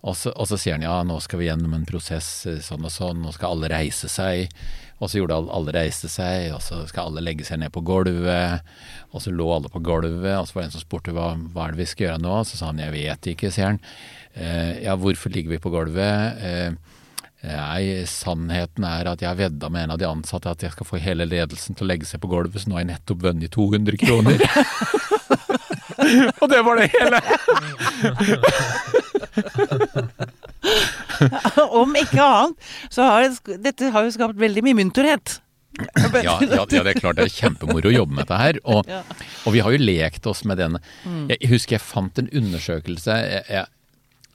[0.07, 2.85] Og så, og så sier han ja, nå skal vi gjennom en prosess eh, sånn
[2.85, 4.51] og sånn, nå skal alle reise seg.
[4.97, 7.83] Og så gjorde alle, alle reiste seg, og så skal alle legge seg ned på
[7.85, 8.65] gulvet.
[9.13, 11.67] Og så lå alle på gulvet, og så var det en som spurte hva, hva
[11.67, 12.37] er det vi skal gjøre nå?
[12.49, 13.81] Så sa han jeg vet ikke, sier han.
[14.33, 16.41] Eh, ja, hvorfor ligger vi på gulvet?
[16.41, 16.96] Eh,
[17.47, 20.99] Nei, sannheten er at jeg vedda med en av de ansatte at jeg skal få
[20.99, 23.97] hele ledelsen til å legge seg på gulvet, så nå har jeg nettopp vunnet 200
[24.01, 24.37] kroner.
[26.43, 27.19] Og det var det hele!
[31.81, 35.39] Om ikke annet, så har det, dette har jo skapt veldig mye munterhet.
[35.77, 38.57] Ja, ja, ja, det er klart det er kjempemoro å jobbe med dette her.
[38.65, 39.03] Og, Ja.
[39.45, 40.77] og vi har jo lekt oss med den.
[41.29, 43.17] Jeg husker jeg fant en undersøkelse.
[43.29, 43.65] Jeg, jeg,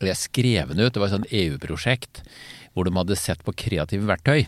[0.06, 0.92] jeg skrev den ut.
[0.94, 2.22] Det var et sånt EU-prosjekt
[2.72, 4.46] hvor de hadde sett på kreative verktøy.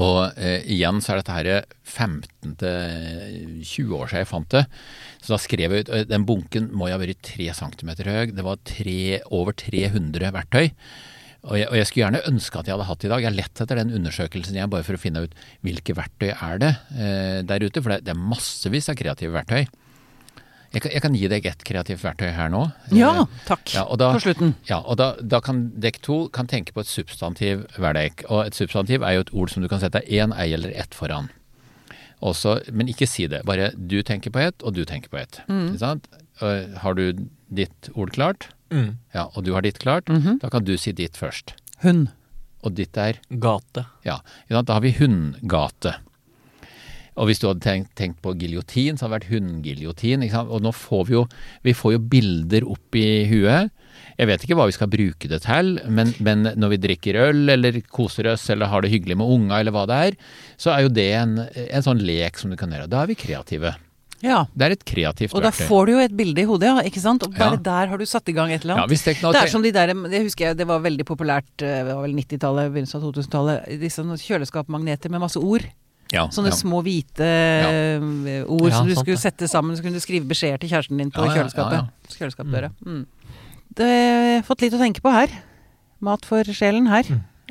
[0.00, 1.48] Og eh, igjen så er dette her
[1.86, 4.64] 15 til 20 år siden jeg fant det.
[5.22, 8.32] Så da skrev jeg ut eh, Den bunken må jo ha vært 3 cm høy.
[8.34, 9.00] Det var tre,
[9.30, 10.72] over 300 verktøy.
[11.44, 13.22] Og jeg, og jeg skulle gjerne ønske at jeg hadde hatt i dag.
[13.22, 16.62] Jeg har lett etter den undersøkelsen jeg bare for å finne ut hvilke verktøy er
[16.62, 17.84] det eh, der ute.
[17.84, 19.68] For det, det er massevis av kreative verktøy.
[20.74, 22.64] Jeg kan, jeg kan gi deg ett kreativt verktøy her nå.
[22.92, 23.72] Ja, Eh, takk.
[23.74, 24.54] ja, da- På slutten.
[24.68, 28.24] ja, og da, da kan dekk to kan tenke på et substantiv hver dekk.
[28.28, 30.90] Og et substantiv er jo et ord som du kan sette én, ei eller ett
[30.94, 31.30] foran.
[32.22, 33.42] Også, men ikke si det.
[33.44, 35.40] Bare du tenker på ett, og du tenker på ett.
[35.48, 35.76] Mm.
[35.78, 36.06] sant?
[36.40, 37.12] Har du
[37.52, 38.96] ditt ord klart, Mm.
[39.14, 40.06] ja, og du har ditt klart,
[40.40, 41.52] da kan du si ditt først.
[41.82, 42.08] Hund.
[42.64, 43.84] Og ditt er Gate.
[44.04, 44.18] Ja.
[44.48, 45.96] Da har vi hundgate.
[47.16, 50.24] Og hvis du hadde tenkt, tenkt på giljotin, så hadde det vært hundgiljotin.
[50.48, 51.24] Og nå får vi jo,
[51.62, 53.70] vi får jo bilder opp i huet.
[54.18, 57.48] Jeg vet ikke hva vi skal bruke det til, men, men når vi drikker øl
[57.54, 60.16] eller koser oss eller har det hyggelig med unga eller hva det er,
[60.58, 61.38] så er jo det en,
[61.70, 62.90] en sånn lek som du kan gjøre.
[62.90, 63.74] Da er vi kreative.
[64.24, 64.46] Ja.
[64.56, 65.66] Det er et kreativt Og da verktøy.
[65.68, 67.22] får du jo et bilde i hodet, ja, ikke sant?
[67.26, 67.62] Og bare Ja.
[67.66, 68.90] der har du satt i gang et eller Ja, annet.
[68.94, 71.50] hvis det, ikke Det er som de der, det husker jeg, det var veldig populært,
[71.62, 75.66] eh, det var vel 90-tallet, begynnelsen av 2000-tallet, disse kjøleskapmagneter med masse ord.
[76.12, 76.56] Ja, Sånne ja.
[76.58, 78.42] små hvite ja.
[78.44, 79.22] ord Ja, som du sant skulle det.
[79.24, 81.78] sette sammen, så kunne du skrive beskjeder til kjæresten din på kjøleskapet.
[81.80, 82.70] ja, Kjøleskapsdøra.
[82.84, 83.06] Mm.
[83.74, 83.88] Det
[84.38, 85.32] har fått litt å tenke på her.
[86.04, 87.04] Mat for sjelen her.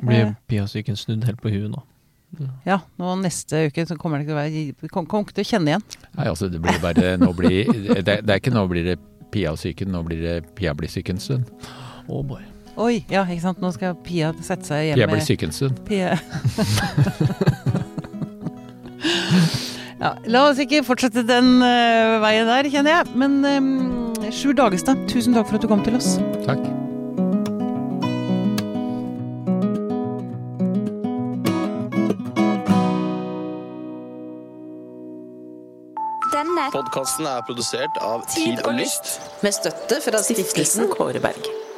[0.04, 0.32] Blir Eh.
[0.48, 1.82] Pia-syken snudd helt på huet nå.
[2.66, 5.50] Ja, nå neste uke så kommer det ikke til å Kommer kommer ikke til å
[5.52, 5.84] kjenne igjen.
[6.16, 7.68] Nei, altså det blir bare Nå blir
[8.02, 8.96] det, det er ikke nå blir det
[9.30, 11.44] Pia og syken, nå blir det Pia blir syk en stund.
[12.08, 12.42] Oh boy.
[12.76, 13.60] Oi, ja, ikke sant.
[13.62, 15.78] Nå skal Pia sette seg Pia blir syk en stund.
[15.86, 16.16] Pia.
[20.02, 23.12] ja, la oss ikke fortsette den uh, veien der, kjenner jeg.
[23.18, 26.16] Men um, Sjur Dagestad, tusen takk for at du kom til oss.
[26.46, 26.64] Takk.
[36.34, 39.18] Denne Podkasten er produsert av Tid og Lyst.
[39.44, 41.73] Med støtte fra stiftelsen Kåre Berg.